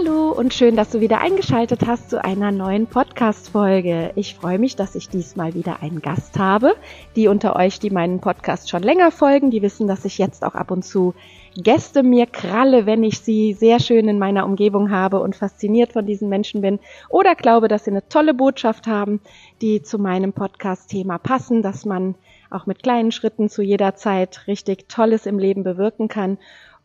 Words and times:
Hallo 0.00 0.30
und 0.30 0.54
schön, 0.54 0.76
dass 0.76 0.88
du 0.90 1.00
wieder 1.00 1.20
eingeschaltet 1.20 1.86
hast 1.86 2.08
zu 2.08 2.24
einer 2.24 2.52
neuen 2.52 2.86
Podcast-Folge. 2.86 4.12
Ich 4.14 4.34
freue 4.34 4.58
mich, 4.58 4.74
dass 4.74 4.94
ich 4.94 5.10
diesmal 5.10 5.52
wieder 5.52 5.82
einen 5.82 6.00
Gast 6.00 6.38
habe. 6.38 6.74
Die 7.16 7.28
unter 7.28 7.54
euch, 7.56 7.80
die 7.80 7.90
meinen 7.90 8.18
Podcast 8.18 8.70
schon 8.70 8.82
länger 8.82 9.10
folgen, 9.10 9.50
die 9.50 9.60
wissen, 9.60 9.86
dass 9.86 10.06
ich 10.06 10.16
jetzt 10.16 10.42
auch 10.42 10.54
ab 10.54 10.70
und 10.70 10.86
zu 10.86 11.14
Gäste 11.54 12.02
mir 12.02 12.24
kralle, 12.26 12.86
wenn 12.86 13.02
ich 13.02 13.18
sie 13.18 13.52
sehr 13.52 13.78
schön 13.78 14.08
in 14.08 14.18
meiner 14.18 14.46
Umgebung 14.46 14.90
habe 14.90 15.20
und 15.20 15.36
fasziniert 15.36 15.92
von 15.92 16.06
diesen 16.06 16.30
Menschen 16.30 16.62
bin 16.62 16.78
oder 17.10 17.34
glaube, 17.34 17.68
dass 17.68 17.84
sie 17.84 17.90
eine 17.90 18.08
tolle 18.08 18.32
Botschaft 18.32 18.86
haben, 18.86 19.20
die 19.60 19.82
zu 19.82 19.98
meinem 19.98 20.32
Podcast-Thema 20.32 21.18
passen, 21.18 21.60
dass 21.60 21.84
man 21.84 22.14
auch 22.50 22.66
mit 22.66 22.82
kleinen 22.82 23.12
Schritten 23.12 23.48
zu 23.48 23.62
jeder 23.62 23.94
Zeit 23.96 24.46
richtig 24.46 24.88
Tolles 24.88 25.26
im 25.26 25.38
Leben 25.38 25.62
bewirken 25.62 26.08
kann. 26.08 26.38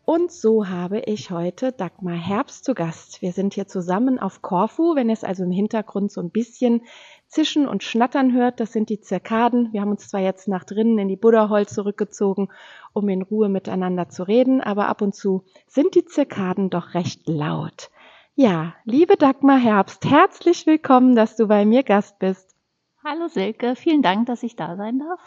Und 0.05 0.31
so 0.31 0.67
habe 0.69 0.99
ich 0.99 1.31
heute 1.31 1.71
Dagmar 1.71 2.13
Herbst 2.13 2.63
zu 2.63 2.75
Gast. 2.75 3.23
Wir 3.23 3.31
sind 3.31 3.55
hier 3.55 3.67
zusammen 3.67 4.19
auf 4.19 4.43
Korfu. 4.43 4.93
Wenn 4.93 5.09
es 5.09 5.23
also 5.23 5.43
im 5.43 5.51
Hintergrund 5.51 6.11
so 6.11 6.21
ein 6.21 6.29
bisschen 6.29 6.83
zischen 7.27 7.67
und 7.67 7.83
schnattern 7.83 8.31
hört, 8.31 8.59
das 8.59 8.71
sind 8.71 8.89
die 8.89 9.01
Zirkaden. 9.01 9.73
Wir 9.73 9.81
haben 9.81 9.89
uns 9.89 10.07
zwar 10.07 10.21
jetzt 10.21 10.47
nach 10.47 10.63
drinnen 10.63 10.99
in 10.99 11.07
die 11.07 11.15
Buddha-Hall 11.15 11.65
zurückgezogen, 11.65 12.49
um 12.93 13.09
in 13.09 13.23
Ruhe 13.23 13.49
miteinander 13.49 14.07
zu 14.07 14.21
reden, 14.21 14.61
aber 14.61 14.89
ab 14.89 15.01
und 15.01 15.15
zu 15.15 15.43
sind 15.65 15.95
die 15.95 16.05
Zirkaden 16.05 16.69
doch 16.69 16.93
recht 16.93 17.27
laut. 17.27 17.89
Ja, 18.35 18.75
liebe 18.83 19.17
Dagmar 19.17 19.57
Herbst, 19.57 20.05
herzlich 20.05 20.67
willkommen, 20.67 21.15
dass 21.15 21.35
du 21.35 21.47
bei 21.47 21.65
mir 21.65 21.81
Gast 21.81 22.19
bist. 22.19 22.55
Hallo 23.03 23.27
Silke, 23.27 23.75
vielen 23.75 24.03
Dank, 24.03 24.27
dass 24.27 24.43
ich 24.43 24.55
da 24.55 24.75
sein 24.75 24.99
darf. 24.99 25.19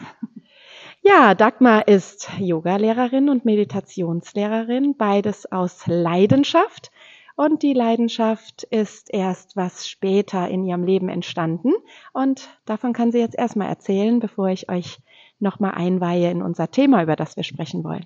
Ja, 1.01 1.33
Dagmar 1.33 1.87
ist 1.87 2.29
Yogalehrerin 2.39 3.29
und 3.29 3.45
Meditationslehrerin, 3.45 4.97
beides 4.97 5.49
aus 5.51 5.87
Leidenschaft. 5.87 6.91
Und 7.35 7.63
die 7.63 7.73
Leidenschaft 7.73 8.63
ist 8.63 9.13
erst 9.13 9.55
was 9.55 9.87
später 9.87 10.49
in 10.49 10.65
ihrem 10.65 10.83
Leben 10.83 11.07
entstanden. 11.07 11.71
Und 12.11 12.49
davon 12.65 12.91
kann 12.91 13.13
sie 13.13 13.19
jetzt 13.19 13.37
erstmal 13.37 13.69
erzählen, 13.69 14.19
bevor 14.19 14.49
ich 14.49 14.69
euch 14.69 14.99
nochmal 15.39 15.71
einweihe 15.71 16.29
in 16.29 16.41
unser 16.41 16.69
Thema, 16.69 17.01
über 17.01 17.15
das 17.15 17.37
wir 17.37 17.43
sprechen 17.43 17.85
wollen. 17.85 18.05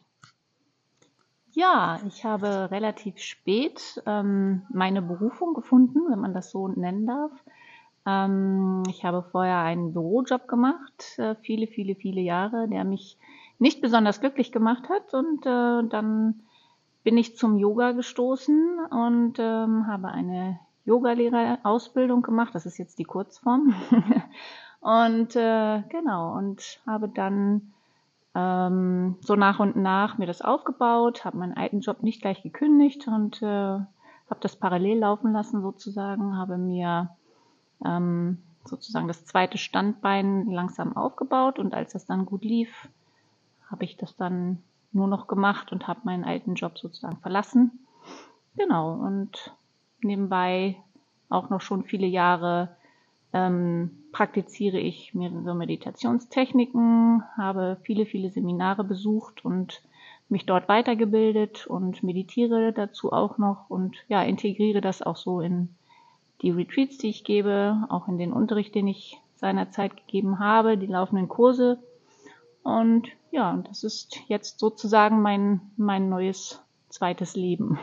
Ja, 1.49 1.99
ich 2.07 2.23
habe 2.25 2.69
relativ 2.69 3.17
spät 3.17 4.03
ähm, 4.05 4.63
meine 4.71 5.01
Berufung 5.01 5.55
gefunden, 5.55 5.99
wenn 6.11 6.19
man 6.19 6.35
das 6.35 6.51
so 6.51 6.67
nennen 6.67 7.07
darf. 7.07 7.31
Ähm, 8.05 8.83
ich 8.89 9.05
habe 9.05 9.23
vorher 9.23 9.59
einen 9.59 9.93
Bürojob 9.93 10.47
gemacht, 10.47 11.17
äh, 11.17 11.35
viele, 11.41 11.67
viele, 11.67 11.95
viele 11.95 12.21
Jahre, 12.21 12.67
der 12.67 12.83
mich 12.83 13.17
nicht 13.59 13.81
besonders 13.81 14.19
glücklich 14.19 14.51
gemacht 14.51 14.89
hat. 14.89 15.13
Und 15.13 15.45
äh, 15.45 15.87
dann 15.89 16.41
bin 17.03 17.17
ich 17.17 17.37
zum 17.37 17.57
Yoga 17.57 17.91
gestoßen 17.91 18.79
und 18.89 19.37
ähm, 19.39 19.87
habe 19.87 20.09
eine 20.09 20.59
Yogalehrerausbildung 20.85 22.21
gemacht. 22.21 22.53
Das 22.55 22.65
ist 22.65 22.77
jetzt 22.77 22.99
die 22.99 23.05
Kurzform. 23.05 23.73
und 24.81 25.35
äh, 25.35 25.83
genau, 25.89 26.35
und 26.37 26.81
habe 26.85 27.09
dann 27.09 27.73
ähm, 28.35 29.15
so 29.21 29.35
nach 29.35 29.59
und 29.59 29.75
nach 29.75 30.17
mir 30.17 30.25
das 30.25 30.41
aufgebaut, 30.41 31.23
habe 31.23 31.37
meinen 31.37 31.55
alten 31.55 31.81
Job 31.81 32.03
nicht 32.03 32.21
gleich 32.21 32.41
gekündigt 32.41 33.07
und 33.07 33.41
äh, 33.41 33.45
habe 33.45 34.39
das 34.39 34.55
parallel 34.55 34.99
laufen 34.99 35.33
lassen 35.33 35.61
sozusagen, 35.61 36.37
habe 36.37 36.57
mir 36.57 37.09
ähm, 37.85 38.37
sozusagen 38.65 39.07
das 39.07 39.25
zweite 39.25 39.57
Standbein 39.57 40.49
langsam 40.49 40.95
aufgebaut 40.95 41.59
und 41.59 41.73
als 41.73 41.93
das 41.93 42.05
dann 42.05 42.25
gut 42.25 42.43
lief, 42.43 42.87
habe 43.69 43.83
ich 43.83 43.97
das 43.97 44.15
dann 44.15 44.63
nur 44.91 45.07
noch 45.07 45.27
gemacht 45.27 45.71
und 45.71 45.87
habe 45.87 46.01
meinen 46.03 46.23
alten 46.23 46.55
Job 46.55 46.77
sozusagen 46.77 47.17
verlassen. 47.17 47.71
Genau, 48.55 48.93
und 48.93 49.53
nebenbei 50.01 50.77
auch 51.29 51.49
noch 51.49 51.61
schon 51.61 51.83
viele 51.83 52.05
Jahre 52.05 52.75
ähm, 53.33 53.91
praktiziere 54.11 54.77
ich 54.77 55.15
mehrere 55.15 55.55
Meditationstechniken, 55.55 57.23
habe 57.35 57.77
viele, 57.81 58.05
viele 58.05 58.29
Seminare 58.29 58.83
besucht 58.83 59.43
und 59.43 59.81
mich 60.29 60.45
dort 60.45 60.69
weitergebildet 60.69 61.65
und 61.67 62.03
meditiere 62.03 62.71
dazu 62.71 63.11
auch 63.11 63.37
noch 63.37 63.69
und 63.69 63.97
ja, 64.07 64.21
integriere 64.21 64.81
das 64.81 65.01
auch 65.01 65.17
so 65.17 65.41
in 65.41 65.69
die 66.43 66.51
Retreats, 66.51 66.97
die 66.97 67.09
ich 67.09 67.23
gebe, 67.23 67.87
auch 67.89 68.07
in 68.07 68.17
den 68.17 68.33
Unterricht, 68.33 68.75
den 68.75 68.87
ich 68.87 69.17
seinerzeit 69.35 69.97
gegeben 69.97 70.39
habe, 70.39 70.77
die 70.77 70.87
laufenden 70.87 71.27
Kurse. 71.27 71.79
Und 72.61 73.07
ja, 73.31 73.63
das 73.67 73.83
ist 73.83 74.17
jetzt 74.27 74.59
sozusagen 74.59 75.21
mein, 75.21 75.61
mein 75.77 76.09
neues 76.09 76.61
zweites 76.89 77.35
Leben. 77.35 77.79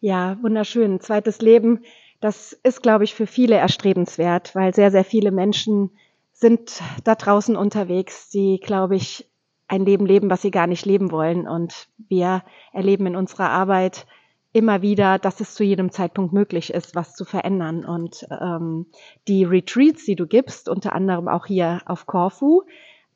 Ja, 0.00 0.40
wunderschön. 0.42 1.00
Zweites 1.00 1.40
Leben, 1.40 1.82
das 2.20 2.52
ist, 2.52 2.84
glaube 2.84 3.02
ich, 3.02 3.14
für 3.14 3.26
viele 3.26 3.56
erstrebenswert, 3.56 4.54
weil 4.54 4.72
sehr, 4.72 4.92
sehr 4.92 5.02
viele 5.02 5.32
Menschen 5.32 5.90
sind 6.32 6.80
da 7.02 7.16
draußen 7.16 7.56
unterwegs, 7.56 8.30
die, 8.30 8.60
glaube 8.60 8.94
ich, 8.94 9.28
ein 9.66 9.84
Leben 9.84 10.06
leben, 10.06 10.30
was 10.30 10.42
sie 10.42 10.52
gar 10.52 10.68
nicht 10.68 10.86
leben 10.86 11.10
wollen. 11.10 11.48
Und 11.48 11.88
wir 12.08 12.44
erleben 12.72 13.06
in 13.06 13.16
unserer 13.16 13.50
Arbeit 13.50 14.06
immer 14.52 14.82
wieder, 14.82 15.18
dass 15.18 15.40
es 15.40 15.54
zu 15.54 15.64
jedem 15.64 15.90
Zeitpunkt 15.90 16.32
möglich 16.32 16.72
ist, 16.72 16.94
was 16.94 17.14
zu 17.14 17.24
verändern. 17.24 17.84
Und 17.84 18.26
ähm, 18.30 18.86
die 19.26 19.44
Retreats, 19.44 20.04
die 20.04 20.16
du 20.16 20.26
gibst, 20.26 20.68
unter 20.68 20.94
anderem 20.94 21.28
auch 21.28 21.46
hier 21.46 21.82
auf 21.86 22.06
Corfu, 22.06 22.62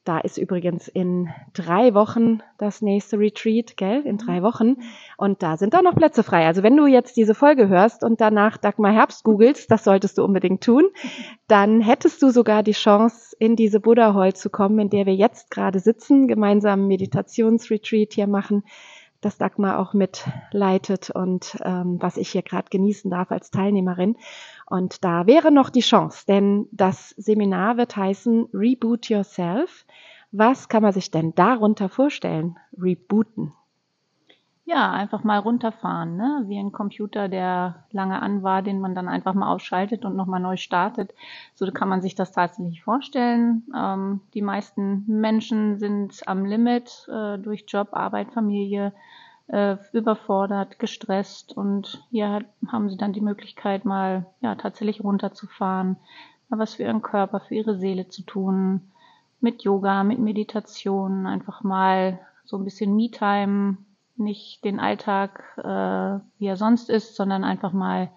da 0.05 0.19
ist 0.19 0.37
übrigens 0.37 0.89
in 0.89 1.29
drei 1.53 1.95
Wochen 1.95 2.41
das 2.59 2.83
nächste 2.83 3.21
Retreat, 3.21 3.77
gell? 3.77 4.03
In 4.05 4.19
drei 4.19 4.43
Wochen. 4.43 4.79
Und 5.17 5.45
da 5.45 5.57
sind 5.57 5.77
auch 5.77 5.83
noch 5.83 5.95
Plätze 5.95 6.25
frei. 6.25 6.45
Also 6.45 6.65
wenn 6.65 6.77
du 6.77 6.87
jetzt 6.87 7.17
diese 7.17 7.37
Folge 7.37 7.69
hörst 7.69 8.03
und 8.03 8.21
danach 8.21 8.57
Dagmar 8.57 8.93
Herbst 8.93 9.23
googelst, 9.23 9.71
das 9.71 9.85
solltest 9.85 10.19
du 10.19 10.25
unbedingt 10.25 10.65
tun, 10.65 10.91
dann 11.47 11.81
hättest 11.81 12.21
du 12.21 12.31
sogar 12.31 12.65
die 12.65 12.73
Chance, 12.73 13.37
in 13.39 13.55
diese 13.55 13.79
Buddha 13.79 14.13
Hall 14.13 14.35
zu 14.35 14.51
kommen, 14.51 14.81
in 14.81 14.91
der 14.91 15.07
wir 15.07 15.15
jetzt 15.15 15.53
gerade 15.53 15.79
sitzen, 15.79 16.27
gemeinsam 16.27 16.89
Meditationsretreat 16.89 18.13
hier 18.13 18.27
machen 18.27 18.65
das 19.23 19.39
Dagmar 19.39 19.79
auch 19.79 19.95
mitleitet 19.95 21.11
und 21.11 21.57
ähm, 21.65 21.97
was 22.01 22.17
ich 22.19 22.31
hier 22.31 22.43
gerade 22.43 22.69
genießen 22.69 23.11
darf 23.11 23.31
als 23.31 23.51
Teilnehmerin. 23.51 24.17
Und 24.67 25.05
da 25.05 25.27
wäre 25.27 25.51
noch 25.51 25.71
die 25.71 25.81
Chance, 25.81 26.25
denn 26.27 26.69
das 26.73 27.11
Seminar 27.11 27.79
wird 27.79 27.97
heißen 27.97 28.49
Reboot 28.53 29.09
Yourself. 29.09 29.87
Was 30.33 30.69
kann 30.69 30.83
man 30.83 30.93
sich 30.93 31.11
denn 31.11 31.35
darunter 31.35 31.89
vorstellen? 31.89 32.59
Rebooten. 32.77 33.53
Ja, 34.65 34.93
einfach 34.93 35.25
mal 35.25 35.39
runterfahren, 35.39 36.17
ne? 36.17 36.45
Wie 36.47 36.57
ein 36.59 36.71
Computer, 36.71 37.29
der 37.29 37.85
lange 37.91 38.23
an 38.23 38.43
war, 38.45 38.63
den 38.63 38.81
man 38.81 38.95
dann 38.95 39.09
einfach 39.09 39.35
mal 39.35 39.53
ausschaltet 39.53 40.05
und 40.05 40.15
nochmal 40.15 40.39
neu 40.41 40.57
startet. 40.57 41.13
So 41.55 41.71
kann 41.73 41.89
man 41.89 42.01
sich 42.01 42.15
das 42.15 42.31
tatsächlich 42.33 42.83
vorstellen. 42.83 43.65
Ähm, 43.77 44.21
die 44.35 44.43
meisten 44.43 45.05
Menschen 45.09 45.79
sind 45.79 46.27
am 46.29 46.45
Limit 46.45 47.09
äh, 47.13 47.39
durch 47.39 47.65
Job, 47.67 47.89
Arbeit, 47.93 48.33
Familie, 48.33 48.93
äh, 49.49 49.77
überfordert, 49.93 50.79
gestresst 50.79 51.57
und 51.57 52.05
hier 52.11 52.45
haben 52.69 52.89
sie 52.89 52.97
dann 52.97 53.13
die 53.13 53.21
Möglichkeit, 53.21 53.85
mal 53.85 54.27
ja 54.41 54.55
tatsächlich 54.55 55.03
runterzufahren, 55.03 55.97
mal 56.49 56.61
was 56.61 56.75
für 56.75 56.85
ihren 56.85 57.03
Körper, 57.03 57.41
für 57.41 57.57
ihre 57.57 57.77
Seele 57.77 58.09
zu 58.09 58.23
tun, 58.23 58.93
mit 59.41 59.63
Yoga, 59.65 60.05
mit 60.05 60.21
Meditation, 60.21 61.27
einfach 61.27 61.65
mal 61.65 62.21
so 62.45 62.57
ein 62.57 62.65
bisschen 62.65 62.95
Me-Time 62.95 63.77
nicht 64.17 64.65
den 64.65 64.81
Alltag, 64.81 65.43
äh, 65.59 66.21
wie 66.39 66.47
er 66.47 66.57
sonst 66.57 66.91
ist, 66.91 67.17
sondern 67.17 67.45
einfach 67.45 67.73
mal 67.73 68.11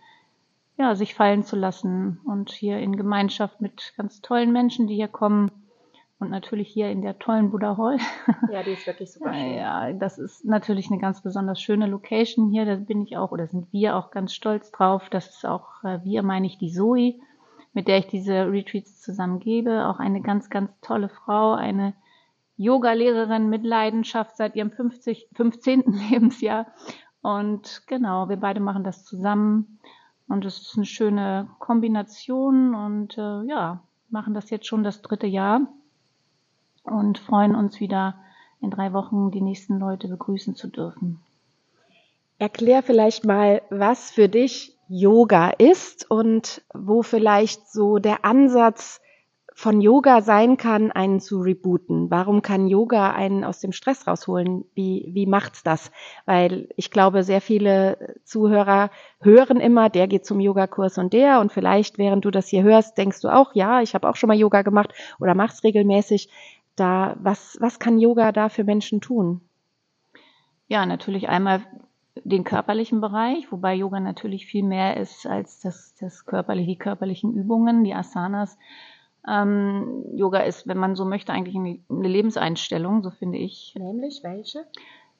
ja, 0.78 0.96
sich 0.96 1.16
fallen 1.16 1.44
zu 1.44 1.56
lassen 1.56 2.20
und 2.26 2.52
hier 2.52 2.80
in 2.80 2.98
Gemeinschaft 2.98 3.62
mit 3.62 3.94
ganz 3.96 4.22
tollen 4.22 4.52
Menschen, 4.52 4.88
die 4.88 4.96
hier 4.96 5.08
kommen 5.08 5.50
und 6.20 6.30
natürlich 6.30 6.70
hier 6.70 6.90
in 6.90 7.02
der 7.02 7.20
tollen 7.20 7.52
Buddha 7.52 7.78
Hall. 7.78 7.98
Ja, 8.52 8.64
die 8.64 8.72
ist 8.72 8.88
wirklich 8.88 9.12
super 9.12 9.34
schön. 9.34 9.56
Ja, 9.56 9.92
das 9.94 10.18
ist 10.18 10.46
natürlich 10.46 10.90
eine 10.90 11.00
ganz 11.00 11.22
besonders 11.22 11.62
schöne 11.62 11.88
Location 11.88 12.52
hier. 12.52 12.66
Da 12.66 12.76
bin 12.76 13.02
ich 13.02 13.18
auch 13.18 13.32
oder 13.32 13.48
sind 13.48 13.72
wir 13.72 13.96
auch 13.96 14.12
ganz 14.12 14.34
stolz 14.34 14.72
drauf. 14.72 15.10
Das 15.10 15.28
ist 15.28 15.46
auch 15.46 15.84
äh, 15.84 16.00
wir, 16.04 16.24
meine 16.24 16.48
ich, 16.48 16.58
die 16.58 16.72
Zoe, 16.72 17.16
mit 17.74 17.88
der 17.88 18.00
ich 18.00 18.08
diese 18.08 18.52
Retreats 18.52 19.02
zusammen 19.02 19.40
gebe. 19.40 19.88
Auch 19.88 20.00
eine 20.00 20.22
ganz, 20.22 20.50
ganz 20.50 20.72
tolle 20.82 21.10
Frau, 21.10 21.54
eine 21.54 21.94
Yoga-Lehrerin 22.57 23.50
mit 23.50 23.63
Leidenschaft 23.63 24.38
seit 24.38 24.56
ihrem 24.56 24.72
50, 24.72 25.30
15. 25.34 25.84
Lebensjahr. 26.10 26.68
Und 27.22 27.84
genau, 27.88 28.30
wir 28.30 28.38
beide 28.38 28.60
machen 28.60 28.84
das 28.84 29.04
zusammen. 29.04 29.80
Und 30.28 30.46
es 30.46 30.60
ist 30.60 30.75
eine 30.75 30.86
schöne 30.86 31.50
Kombination 31.60 32.74
und 32.74 33.18
äh, 33.18 33.44
ja, 33.44 33.84
machen 34.10 34.34
das 34.34 34.50
jetzt 34.50 34.68
schon 34.68 34.84
das 34.84 35.02
dritte 35.02 35.28
Jahr 35.28 35.62
und 36.84 37.18
freuen 37.18 37.56
uns 37.56 37.80
wieder 37.80 38.16
in 38.62 38.72
drei 38.72 38.94
Wochen 38.94 39.31
die 39.31 39.42
nächsten 39.42 39.80
Leute 39.80 40.08
begrüßen 40.08 40.56
zu 40.56 40.68
dürfen. 40.68 41.19
Erklär 42.38 42.84
vielleicht 42.84 43.25
mal, 43.25 43.62
was 43.69 44.12
für 44.12 44.28
dich 44.28 44.75
Yoga 44.88 45.50
ist 45.50 46.10
und 46.10 46.63
wo 46.74 47.01
vielleicht 47.01 47.72
so 47.72 47.98
der 47.98 48.25
Ansatz 48.25 49.01
von 49.57 49.80
Yoga 49.80 50.22
sein 50.22 50.57
kann, 50.57 50.92
einen 50.92 51.22
zu 51.22 51.40
rebooten? 51.40 52.12
Warum 52.12 52.42
kann 52.42 52.68
Yoga 52.68 53.12
einen 53.13 53.46
aus 53.46 53.62
dem 53.62 53.72
Stress 53.72 54.06
rausholen? 54.06 54.66
Wie, 54.75 55.10
wie 55.13 55.25
macht's 55.25 55.63
das? 55.63 55.92
Weil 56.25 56.68
ich 56.75 56.92
glaube, 56.92 57.24
sehr 57.24 57.40
viele 57.40 58.18
Zuhörer 58.25 58.92
hören 59.22 59.62
immer, 59.62 59.90
der 59.90 60.07
geht 60.07 60.25
zum 60.25 60.42
Yogakurs 60.42 60.98
und 60.98 61.13
der 61.13 61.40
und 61.40 61.54
vielleicht, 61.54 61.98
während 61.98 62.25
du 62.25 62.31
das 62.31 62.50
hier 62.50 62.63
hörst, 62.63 62.98
denkst 62.98 63.22
du 63.22 63.30
auch, 63.30 63.56
ja, 63.56 63.81
ich 63.81 63.96
habe 63.96 64.10
auch 64.10 64.18
schon 64.18 64.28
mal 64.28 64.38
Yoga 64.38 64.62
gemacht 64.62 64.94
oder 65.22 65.36
mach's 65.36 65.63
regelmäßig. 65.63 66.30
Da, 66.75 67.16
was, 67.22 67.58
was 67.62 67.80
kann 67.80 67.98
Yoga 67.98 68.34
da 68.34 68.50
für 68.50 68.66
Menschen 68.66 69.00
tun? 69.00 69.40
Ja, 70.68 70.86
natürlich 70.86 71.30
einmal 71.30 71.62
den 72.25 72.44
körperlichen 72.44 73.00
Bereich, 73.00 73.50
wobei 73.54 73.74
Yoga 73.74 74.01
natürlich 74.01 74.48
viel 74.48 74.63
mehr 74.63 74.98
ist 74.98 75.25
als 75.25 75.62
das, 75.62 75.96
das 75.98 76.25
körperliche, 76.25 76.72
die 76.72 76.78
körperlichen 76.78 77.34
Übungen, 77.34 77.86
die 77.86 77.94
Asanas 77.94 78.58
ähm, 79.27 80.04
Yoga 80.13 80.39
ist, 80.39 80.68
wenn 80.68 80.77
man 80.77 80.95
so 80.95 81.06
möchte, 81.06 81.33
eigentlich 81.33 81.56
eine, 81.56 81.80
eine 81.89 82.07
Lebenseinstellung, 82.07 83.04
so 83.04 83.12
finde 83.12 83.38
ich. 83.38 83.74
Nämlich 83.77 84.24
welche? 84.24 84.66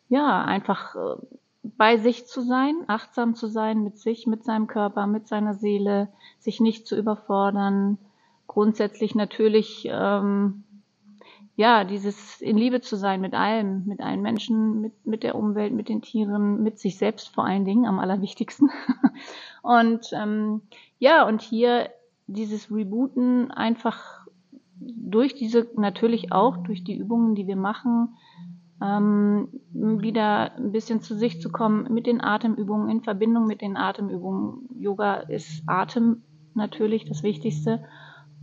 Ja, 0.10 0.44
einfach 0.44 0.96
äh, 0.96 1.16
bei 1.64 1.98
sich 1.98 2.28
zu 2.28 2.42
sein, 2.42 2.76
achtsam 2.88 3.36
zu 3.36 3.48
sein 3.48 3.84
mit 3.84 3.98
sich, 3.98 4.28
mit 4.28 4.44
seinem 4.44 4.68
Körper, 4.68 5.08
mit 5.08 5.28
seiner 5.28 5.56
Seele, 5.56 6.10
sich 6.40 6.60
nicht 6.60 6.88
zu 6.88 6.96
überfordern. 6.96 7.98
Grundsätzlich 8.48 9.16
natürlich, 9.16 9.88
ähm, 9.92 10.64
ja, 11.56 11.84
dieses 11.84 12.42
in 12.42 12.58
Liebe 12.58 12.82
zu 12.82 12.98
sein 12.98 13.22
mit 13.22 13.34
allem, 13.34 13.86
mit 13.86 14.02
allen 14.02 14.22
Menschen, 14.22 14.82
mit, 14.82 15.06
mit 15.06 15.24
der 15.24 15.36
Umwelt, 15.36 15.74
mit 15.74 15.90
den 15.90 16.02
Tieren, 16.02 16.62
mit 16.62 16.78
sich 16.78 16.98
selbst 16.98 17.34
vor 17.34 17.46
allen 17.46 17.66
Dingen 17.66 17.86
am 17.86 18.00
allerwichtigsten. 18.00 18.70
und 19.64 20.12
ähm, 20.14 20.62
ja, 21.00 21.26
und 21.28 21.42
hier 21.42 21.90
dieses 22.28 22.72
Rebooten 22.72 23.52
einfach 23.52 24.26
durch 24.80 25.36
diese, 25.36 25.68
natürlich 25.78 26.32
auch 26.32 26.58
durch 26.58 26.84
die 26.84 26.98
Übungen, 26.98 27.36
die 27.36 27.48
wir 27.48 27.56
machen, 27.56 28.16
ähm, 28.82 29.48
wieder 29.72 30.56
ein 30.56 30.72
bisschen 30.72 31.02
zu 31.02 31.16
sich 31.16 31.42
zu 31.42 31.50
kommen 31.52 31.94
mit 31.94 32.08
den 32.08 32.22
Atemübungen, 32.22 32.90
in 32.90 33.02
Verbindung 33.02 33.48
mit 33.48 33.62
den 33.62 33.78
Atemübungen. 33.78 34.68
Yoga 34.78 35.16
ist 35.16 35.64
Atem 35.66 36.24
natürlich 36.54 37.06
das 37.06 37.24
Wichtigste 37.24 37.84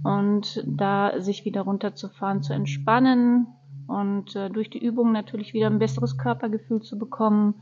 und 0.05 0.62
da 0.67 1.20
sich 1.20 1.44
wieder 1.44 1.62
runterzufahren, 1.62 2.43
zu 2.43 2.55
entspannen 2.55 3.46
und 3.87 4.34
äh, 4.37 4.49
durch 4.49 4.70
die 4.70 4.82
Übungen 4.84 5.12
natürlich 5.12 5.52
wieder 5.52 5.67
ein 5.67 5.79
besseres 5.79 6.17
Körpergefühl 6.17 6.81
zu 6.81 6.99
bekommen 6.99 7.55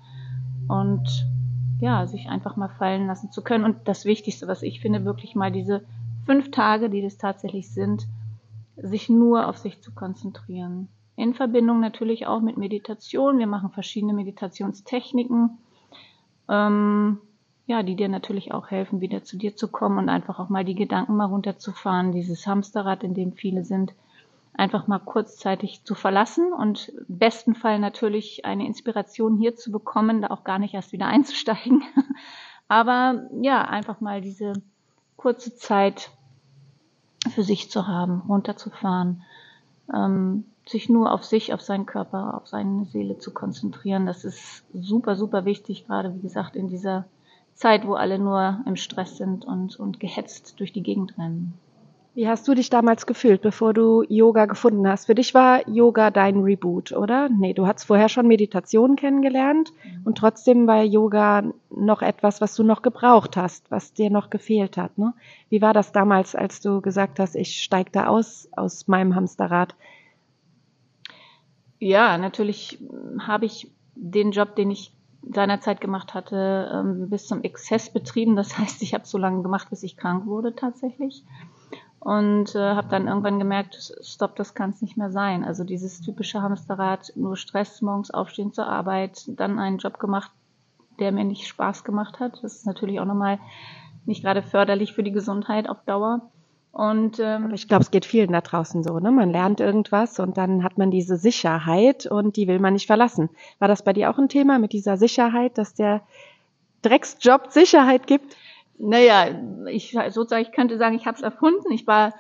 und 0.69 1.27
ja, 1.81 2.07
sich 2.07 2.29
einfach 2.29 2.57
mal 2.57 2.69
fallen 2.69 3.07
lassen 3.07 3.33
zu 3.33 3.43
können. 3.43 3.65
Und 3.65 3.89
das 3.89 4.05
Wichtigste, 4.05 4.47
was 4.47 4.63
ich 4.63 4.81
finde, 4.81 5.05
wirklich 5.05 5.35
mal 5.35 5.51
diese 5.51 5.85
fünf 6.27 6.51
Tage, 6.51 6.91
die 6.91 7.03
das 7.03 7.19
tatsächlich 7.19 7.71
sind, 7.71 8.07
sich 8.77 9.09
nur 9.09 9.49
auf 9.49 9.59
sich 9.59 9.81
zu 9.81 9.93
konzentrieren. 9.93 10.89
In 11.17 11.35
Verbindung 11.35 11.81
natürlich 11.81 12.27
auch 12.27 12.41
mit 12.41 12.57
Meditation. 12.57 13.39
Wir 13.39 13.47
machen 13.47 13.71
verschiedene 13.71 14.15
Meditationstechniken, 14.15 15.59
ähm, 16.49 17.19
ja, 17.67 17.83
die 17.83 17.95
dir 17.95 18.09
natürlich 18.09 18.53
auch 18.53 18.71
helfen, 18.71 19.01
wieder 19.01 19.23
zu 19.23 19.37
dir 19.37 19.55
zu 19.55 19.69
kommen 19.69 19.99
und 19.99 20.09
einfach 20.09 20.39
auch 20.39 20.49
mal 20.49 20.65
die 20.65 20.75
Gedanken 20.75 21.17
mal 21.17 21.27
runterzufahren, 21.27 22.13
dieses 22.13 22.47
Hamsterrad, 22.47 23.05
in 23.05 23.15
dem 23.15 23.33
viele 23.33 23.65
sind, 23.65 23.93
einfach 24.55 24.87
mal 24.87 24.99
kurzzeitig 24.99 25.85
zu 25.85 25.95
verlassen 25.95 26.53
und 26.53 26.93
besten 27.07 27.55
Fall 27.55 27.79
natürlich 27.79 28.45
eine 28.45 28.67
Inspiration 28.67 29.37
hier 29.37 29.57
zu 29.57 29.71
bekommen, 29.71 30.23
da 30.23 30.29
auch 30.29 30.45
gar 30.45 30.59
nicht 30.59 30.75
erst 30.75 30.93
wieder 30.93 31.07
einzusteigen. 31.07 31.83
Aber 32.69 33.29
ja, 33.41 33.63
einfach 33.63 34.01
mal 34.01 34.21
diese 34.21 34.53
kurze 35.21 35.55
Zeit 35.55 36.11
für 37.35 37.43
sich 37.43 37.71
zu 37.71 37.87
haben, 37.87 38.23
runterzufahren, 38.27 39.23
ähm, 39.95 40.45
sich 40.67 40.89
nur 40.89 41.13
auf 41.13 41.25
sich, 41.25 41.53
auf 41.53 41.61
seinen 41.61 41.85
Körper, 41.85 42.41
auf 42.41 42.49
seine 42.49 42.87
Seele 42.87 43.19
zu 43.19 43.31
konzentrieren. 43.31 44.07
Das 44.07 44.25
ist 44.25 44.65
super, 44.73 45.17
super 45.17 45.45
wichtig, 45.45 45.87
gerade 45.87 46.15
wie 46.15 46.23
gesagt 46.23 46.57
in 46.57 46.69
dieser 46.69 47.05
Zeit, 47.55 47.87
wo 47.87 47.95
alle 47.95 48.19
nur 48.19 48.61
im 48.65 48.77
Stress 48.77 49.19
sind 49.19 49.45
und, 49.45 49.79
und 49.79 50.01
gehetzt 50.01 50.59
durch 50.59 50.73
die 50.73 50.83
Gegend 50.83 51.19
rennen. 51.19 51.53
Wie 52.13 52.29
hast 52.29 52.49
du 52.49 52.55
dich 52.55 52.71
damals 52.71 53.07
gefühlt, 53.07 53.41
bevor 53.41 53.73
du 53.73 54.03
Yoga 54.09 54.47
gefunden 54.47 54.87
hast? 54.89 55.07
Für 55.07 55.15
dich 55.15 55.33
war 55.33 55.69
Yoga 55.69 56.11
dein 56.11 56.41
Reboot, 56.41 56.91
oder? 56.91 57.29
Nee, 57.29 57.55
du 57.55 57.69
hattest 57.69 57.87
vorher 57.87 58.09
schon 58.09 58.27
Meditation 58.27 58.97
kennengelernt 58.97 59.73
mhm. 59.85 60.03
und 60.05 60.19
trotzdem 60.19 60.67
war 60.67 60.83
Yoga 60.83 61.45
noch 61.71 62.03
etwas, 62.03 62.41
was 62.41 62.57
du 62.57 62.65
noch 62.65 62.83
gebraucht 62.83 63.37
hast, 63.37 63.71
was 63.71 63.93
dir 63.93 64.11
noch 64.11 64.29
gefehlt 64.29 64.77
hat. 64.77 64.99
Ne? 64.99 65.15
Wie 65.51 65.63
war 65.63 65.73
das 65.73 65.93
damals, 65.93 66.35
als 66.35 66.61
du 66.61 66.81
gesagt 66.81 67.21
hast, 67.21 67.37
ich 67.37 67.63
steige 67.63 67.93
da 67.93 68.09
aus, 68.09 68.49
aus 68.57 68.89
meinem 68.89 69.15
Hamsterrad? 69.15 69.77
Ja, 71.79 72.19
natürlich 72.19 72.83
habe 73.21 73.47
ich 73.47 73.71
den 73.95 74.33
Job, 74.33 74.57
den 74.57 74.73
ich 74.73 74.93
seinerzeit 75.23 75.81
gemacht 75.81 76.15
hatte, 76.15 76.71
ähm, 76.75 77.09
bis 77.09 77.29
zum 77.29 77.43
Exzess 77.43 77.89
betrieben. 77.89 78.35
Das 78.35 78.59
heißt, 78.59 78.83
ich 78.83 78.95
habe 78.95 79.07
so 79.07 79.17
lange 79.17 79.43
gemacht, 79.43 79.71
bis 79.71 79.85
ich 79.85 79.97
krank 79.97 80.27
wurde 80.27 80.57
tatsächlich 80.57 81.25
und 82.01 82.55
äh, 82.55 82.59
habe 82.59 82.89
dann 82.89 83.07
irgendwann 83.07 83.39
gemerkt, 83.39 83.93
stopp, 84.03 84.35
das 84.37 84.55
kann 84.55 84.71
es 84.71 84.81
nicht 84.81 84.97
mehr 84.97 85.11
sein. 85.11 85.45
Also 85.45 85.65
dieses 85.65 86.01
typische 86.01 86.41
Hamsterrad, 86.41 87.13
nur 87.15 87.37
Stress, 87.37 87.83
morgens 87.83 88.11
aufstehen 88.11 88.53
zur 88.53 88.67
Arbeit, 88.67 89.25
dann 89.29 89.59
einen 89.59 89.79
Job 89.79 89.99
gemacht, 89.99 90.33
der 90.99 91.13
mir 91.13 91.25
nicht 91.25 91.47
Spaß 91.47 91.85
gemacht 91.85 92.19
hat. 92.19 92.43
Das 92.43 92.57
ist 92.57 92.67
natürlich 92.67 93.01
auch 93.01 93.05
nochmal 93.05 93.39
nicht 94.07 94.23
gerade 94.23 94.43
förderlich 94.43 94.95
für 94.95 95.03
die 95.03 95.13
Gesundheit 95.13 95.69
auf 95.69 95.85
Dauer. 95.85 96.31
Und 96.73 97.19
ähm, 97.21 97.53
ich 97.53 97.69
glaube, 97.69 97.83
es 97.83 97.91
geht 97.91 98.07
vielen 98.07 98.33
da 98.33 98.41
draußen 98.41 98.83
so, 98.83 98.99
ne? 99.01 99.11
Man 99.11 99.31
lernt 99.31 99.61
irgendwas 99.61 100.21
und 100.21 100.39
dann 100.39 100.63
hat 100.63 100.79
man 100.79 100.91
diese 100.91 101.17
Sicherheit 101.17 102.07
und 102.07 102.37
die 102.37 102.47
will 102.47 102.61
man 102.61 102.75
nicht 102.75 102.87
verlassen. 102.87 103.29
War 103.59 103.69
das 103.69 103.83
bei 103.83 103.93
dir 103.93 104.09
auch 104.09 104.19
ein 104.19 104.29
Thema 104.29 104.59
mit 104.59 104.73
dieser 104.73 104.97
Sicherheit, 104.97 105.59
dass 105.59 105.75
der 105.75 106.03
Drecksjob 106.83 107.49
Sicherheit 107.51 108.07
gibt? 108.07 108.37
Naja, 108.81 109.27
ich 109.69 109.97
sozusagen, 110.09 110.43
ich 110.43 110.53
könnte 110.53 110.79
sagen, 110.79 110.97
ich 110.97 111.07
habe 111.07 111.17
es 111.17 111.23
erfunden. 111.23 111.71
Ich 111.73 111.87
war 111.87 112.15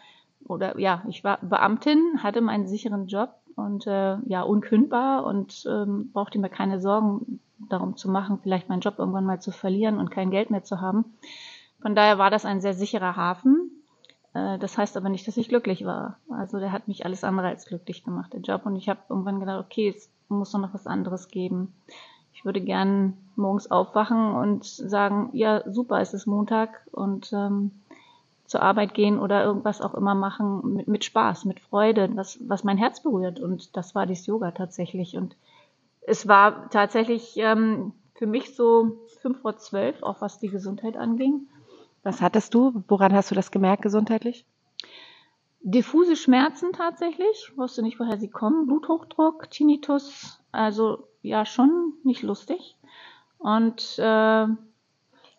oder 0.46 0.78
ja, 0.78 1.02
ich 1.08 1.22
war 1.24 1.38
Beamtin, 1.42 2.22
hatte 2.22 2.40
meinen 2.40 2.66
sicheren 2.66 3.06
Job 3.06 3.34
und 3.56 3.86
äh, 3.86 4.16
ja 4.26 4.42
unkündbar 4.42 5.24
und 5.24 5.64
ähm, 5.68 6.10
brauchte 6.12 6.38
mir 6.38 6.48
keine 6.48 6.80
Sorgen 6.80 7.40
darum 7.68 7.96
zu 7.96 8.10
machen, 8.10 8.38
vielleicht 8.42 8.68
meinen 8.68 8.80
Job 8.80 8.98
irgendwann 8.98 9.26
mal 9.26 9.40
zu 9.40 9.50
verlieren 9.50 9.98
und 9.98 10.10
kein 10.10 10.30
Geld 10.30 10.50
mehr 10.50 10.64
zu 10.64 10.80
haben. 10.80 11.04
Von 11.80 11.94
daher 11.94 12.18
war 12.18 12.30
das 12.30 12.44
ein 12.44 12.60
sehr 12.60 12.74
sicherer 12.74 13.16
Hafen. 13.16 13.70
Äh, 14.34 14.58
das 14.58 14.78
heißt 14.78 14.96
aber 14.96 15.08
nicht, 15.08 15.26
dass 15.28 15.36
ich 15.36 15.48
glücklich 15.48 15.84
war. 15.84 16.18
Also 16.30 16.58
der 16.58 16.72
hat 16.72 16.88
mich 16.88 17.04
alles 17.04 17.24
andere 17.24 17.48
als 17.48 17.66
glücklich 17.66 18.04
gemacht, 18.04 18.32
der 18.32 18.40
Job. 18.40 18.66
Und 18.66 18.76
ich 18.76 18.88
habe 18.88 19.00
irgendwann 19.08 19.40
gedacht, 19.40 19.64
okay, 19.64 19.94
es 19.94 20.10
muss 20.28 20.52
doch 20.52 20.60
noch 20.60 20.74
was 20.74 20.86
anderes 20.86 21.28
geben. 21.28 21.74
Ich 22.40 22.46
würde 22.46 22.62
gern 22.62 23.18
morgens 23.36 23.70
aufwachen 23.70 24.32
und 24.32 24.64
sagen, 24.64 25.28
ja, 25.34 25.62
super, 25.70 26.00
es 26.00 26.14
ist 26.14 26.24
Montag 26.24 26.80
und 26.90 27.34
ähm, 27.34 27.70
zur 28.46 28.62
Arbeit 28.62 28.94
gehen 28.94 29.18
oder 29.18 29.44
irgendwas 29.44 29.82
auch 29.82 29.92
immer 29.92 30.14
machen 30.14 30.76
mit, 30.76 30.88
mit 30.88 31.04
Spaß, 31.04 31.44
mit 31.44 31.60
Freude, 31.60 32.08
was, 32.14 32.38
was 32.48 32.64
mein 32.64 32.78
Herz 32.78 33.02
berührt. 33.02 33.40
Und 33.40 33.76
das 33.76 33.94
war 33.94 34.06
das 34.06 34.24
Yoga 34.24 34.52
tatsächlich. 34.52 35.18
Und 35.18 35.36
es 36.00 36.28
war 36.28 36.70
tatsächlich 36.70 37.34
ähm, 37.36 37.92
für 38.14 38.26
mich 38.26 38.56
so 38.56 38.96
fünf 39.20 39.42
vor 39.42 39.58
zwölf, 39.58 40.02
auch 40.02 40.22
was 40.22 40.38
die 40.38 40.48
Gesundheit 40.48 40.96
anging. 40.96 41.46
Was 42.04 42.22
hattest 42.22 42.54
du? 42.54 42.82
Woran 42.88 43.12
hast 43.12 43.30
du 43.30 43.34
das 43.34 43.50
gemerkt 43.50 43.82
gesundheitlich? 43.82 44.46
Diffuse 45.60 46.16
Schmerzen 46.16 46.72
tatsächlich, 46.72 47.52
wusste 47.56 47.82
nicht, 47.82 48.00
woher 48.00 48.16
sie 48.16 48.30
kommen. 48.30 48.66
Bluthochdruck, 48.66 49.50
Tinnitus, 49.50 50.40
also 50.52 51.06
ja 51.22 51.44
schon 51.46 51.94
nicht 52.04 52.22
lustig. 52.22 52.76
Und 53.38 53.98
äh, 53.98 54.46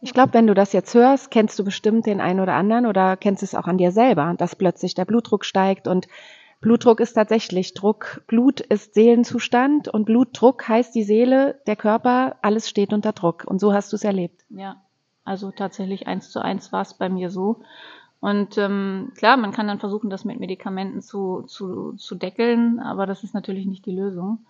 ich 0.02 0.14
glaube, 0.14 0.34
wenn 0.34 0.48
du 0.48 0.54
das 0.54 0.74
jetzt 0.74 0.94
hörst, 0.96 1.30
kennst 1.30 1.58
du 1.60 1.64
bestimmt 1.64 2.08
den 2.08 2.22
einen 2.22 2.40
oder 2.40 2.54
anderen 2.54 2.88
oder 2.88 3.16
kennst 3.18 3.44
es 3.44 3.54
auch 3.54 3.68
an 3.68 3.78
dir 3.78 3.92
selber, 3.92 4.34
dass 4.38 4.56
plötzlich 4.56 4.96
der 4.96 5.06
Blutdruck 5.06 5.46
steigt 5.46 5.88
und 5.88 6.08
Blutdruck 6.62 7.00
ist 7.00 7.14
tatsächlich 7.14 7.74
Druck. 7.74 8.24
Blut 8.28 8.62
ist 8.62 8.94
Seelenzustand 8.94 9.88
und 9.88 10.06
Blutdruck 10.06 10.68
heißt 10.68 10.94
die 10.94 11.04
Seele, 11.04 11.60
der 11.66 11.76
Körper, 11.76 12.36
alles 12.44 12.70
steht 12.70 12.94
unter 12.94 13.14
Druck. 13.14 13.46
Und 13.46 13.60
so 13.60 13.74
hast 13.74 13.92
du 13.92 13.96
es 13.96 14.04
erlebt. 14.04 14.42
Ja, 14.50 14.82
also 15.24 15.52
tatsächlich 15.52 16.08
eins 16.08 16.30
zu 16.30 16.40
eins 16.40 16.72
war 16.72 16.84
es 16.84 16.94
bei 16.94 17.10
mir 17.10 17.32
so. 17.32 17.62
Und 18.20 18.60
ähm, 18.60 19.12
klar, 19.16 19.38
man 19.38 19.52
kann 19.52 19.68
dann 19.68 19.80
versuchen, 19.80 20.12
das 20.12 20.24
mit 20.24 20.40
Medikamenten 20.40 21.02
zu, 21.02 21.42
zu, 21.48 21.94
zu 21.94 22.14
deckeln, 22.14 22.80
aber 22.80 23.08
das 23.08 23.24
ist 23.24 23.34
natürlich 23.34 23.66
nicht 23.66 23.88
die 23.88 23.96
Lösung. 23.96 24.46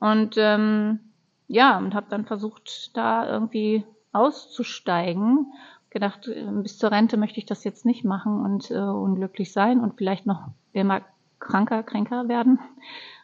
Und 0.00 0.34
ähm, 0.36 1.00
ja, 1.46 1.78
und 1.78 1.94
habe 1.94 2.06
dann 2.10 2.24
versucht, 2.24 2.96
da 2.96 3.28
irgendwie 3.28 3.84
auszusteigen. 4.12 5.52
Gedacht, 5.90 6.28
äh, 6.28 6.44
bis 6.62 6.78
zur 6.78 6.90
Rente 6.90 7.16
möchte 7.16 7.38
ich 7.38 7.46
das 7.46 7.64
jetzt 7.64 7.84
nicht 7.84 8.04
machen 8.04 8.44
und 8.44 8.70
äh, 8.70 8.78
unglücklich 8.78 9.52
sein 9.52 9.80
und 9.80 9.96
vielleicht 9.96 10.26
noch 10.26 10.48
immer 10.72 11.02
kranker, 11.38 11.82
kränker 11.82 12.28
werden. 12.28 12.58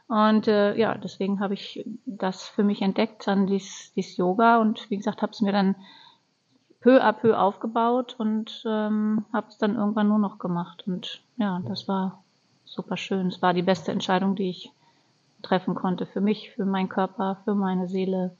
Und 0.08 0.46
äh, 0.46 0.76
ja, 0.76 0.96
deswegen 0.96 1.40
habe 1.40 1.54
ich 1.54 1.84
das 2.04 2.46
für 2.46 2.62
mich 2.62 2.82
entdeckt, 2.82 3.26
dann 3.26 3.46
dies, 3.46 3.92
dies 3.96 4.16
Yoga 4.16 4.58
und 4.58 4.88
wie 4.90 4.96
gesagt, 4.96 5.22
habe 5.22 5.32
es 5.32 5.40
mir 5.40 5.52
dann 5.52 5.74
peu 6.80 7.02
à 7.02 7.12
peu 7.12 7.36
aufgebaut 7.36 8.14
und 8.18 8.62
ähm, 8.66 9.24
habe 9.32 9.48
es 9.48 9.58
dann 9.58 9.74
irgendwann 9.74 10.08
nur 10.08 10.18
noch 10.18 10.38
gemacht. 10.38 10.84
Und 10.86 11.22
ja, 11.36 11.60
das 11.66 11.88
war 11.88 12.22
super 12.64 12.96
schön. 12.96 13.28
Es 13.28 13.42
war 13.42 13.54
die 13.54 13.62
beste 13.62 13.90
Entscheidung, 13.90 14.36
die 14.36 14.50
ich 14.50 14.72
treffen 15.42 15.74
konnte 15.74 16.06
für 16.06 16.20
mich, 16.20 16.50
für 16.50 16.64
meinen 16.64 16.88
Körper, 16.88 17.40
für 17.44 17.54
meine 17.54 17.88
Seele. 17.88 18.36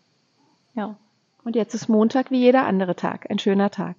Ja. 0.75 0.97
Und 1.45 1.55
jetzt 1.55 1.75
ist 1.75 1.89
Montag 1.89 2.31
wie 2.31 2.41
jeder 2.41 2.67
andere 2.67 2.97
Tag, 2.97 3.31
ein 3.31 3.39
schöner 3.39 3.71
Tag. 3.71 3.97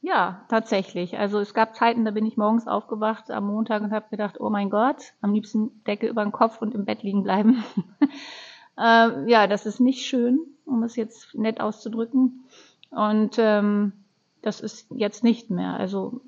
Ja, 0.00 0.44
tatsächlich. 0.48 1.16
Also 1.16 1.38
es 1.38 1.54
gab 1.54 1.76
Zeiten, 1.76 2.04
da 2.04 2.10
bin 2.10 2.26
ich 2.26 2.36
morgens 2.36 2.66
aufgewacht 2.66 3.30
am 3.30 3.46
Montag 3.46 3.82
und 3.82 3.92
habe 3.92 4.10
gedacht, 4.10 4.40
oh 4.40 4.50
mein 4.50 4.68
Gott, 4.68 5.12
am 5.20 5.32
liebsten 5.32 5.82
Decke 5.84 6.08
über 6.08 6.24
den 6.24 6.32
Kopf 6.32 6.60
und 6.60 6.74
im 6.74 6.84
Bett 6.84 7.04
liegen 7.04 7.22
bleiben. 7.22 7.62
äh, 8.76 9.30
ja, 9.30 9.46
das 9.46 9.64
ist 9.64 9.78
nicht 9.78 10.04
schön, 10.04 10.40
um 10.66 10.82
es 10.82 10.96
jetzt 10.96 11.36
nett 11.36 11.60
auszudrücken. 11.60 12.44
Und 12.90 13.36
ähm, 13.38 13.92
das 14.42 14.60
ist 14.60 14.90
jetzt 14.90 15.22
nicht 15.22 15.50
mehr. 15.50 15.74
Also 15.74 16.20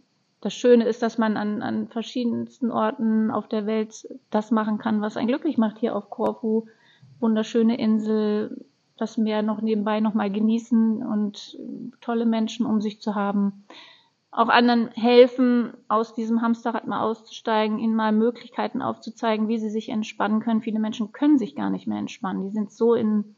das 0.44 0.52
Schöne 0.52 0.84
ist, 0.84 1.00
dass 1.00 1.16
man 1.16 1.38
an, 1.38 1.62
an 1.62 1.88
verschiedensten 1.88 2.70
Orten 2.70 3.30
auf 3.30 3.48
der 3.48 3.64
Welt 3.64 4.06
das 4.28 4.50
machen 4.50 4.76
kann, 4.76 5.00
was 5.00 5.16
einen 5.16 5.28
glücklich 5.28 5.56
macht. 5.56 5.78
Hier 5.78 5.96
auf 5.96 6.10
Korfu, 6.10 6.66
wunderschöne 7.18 7.78
Insel, 7.78 8.66
das 8.98 9.16
Meer 9.16 9.40
noch 9.40 9.62
nebenbei 9.62 10.00
noch 10.00 10.12
mal 10.12 10.30
genießen 10.30 11.02
und 11.02 11.58
tolle 12.02 12.26
Menschen 12.26 12.66
um 12.66 12.82
sich 12.82 13.00
zu 13.00 13.14
haben. 13.14 13.64
Auch 14.30 14.48
anderen 14.48 14.88
helfen, 14.88 15.72
aus 15.88 16.14
diesem 16.14 16.42
Hamsterrad 16.42 16.86
mal 16.86 17.00
auszusteigen, 17.00 17.78
ihnen 17.78 17.94
mal 17.94 18.12
Möglichkeiten 18.12 18.82
aufzuzeigen, 18.82 19.48
wie 19.48 19.58
sie 19.58 19.70
sich 19.70 19.88
entspannen 19.88 20.40
können. 20.40 20.60
Viele 20.60 20.78
Menschen 20.78 21.12
können 21.12 21.38
sich 21.38 21.56
gar 21.56 21.70
nicht 21.70 21.86
mehr 21.86 21.98
entspannen. 21.98 22.42
Die 22.42 22.52
sind 22.52 22.70
so 22.70 22.92
in, 22.92 23.34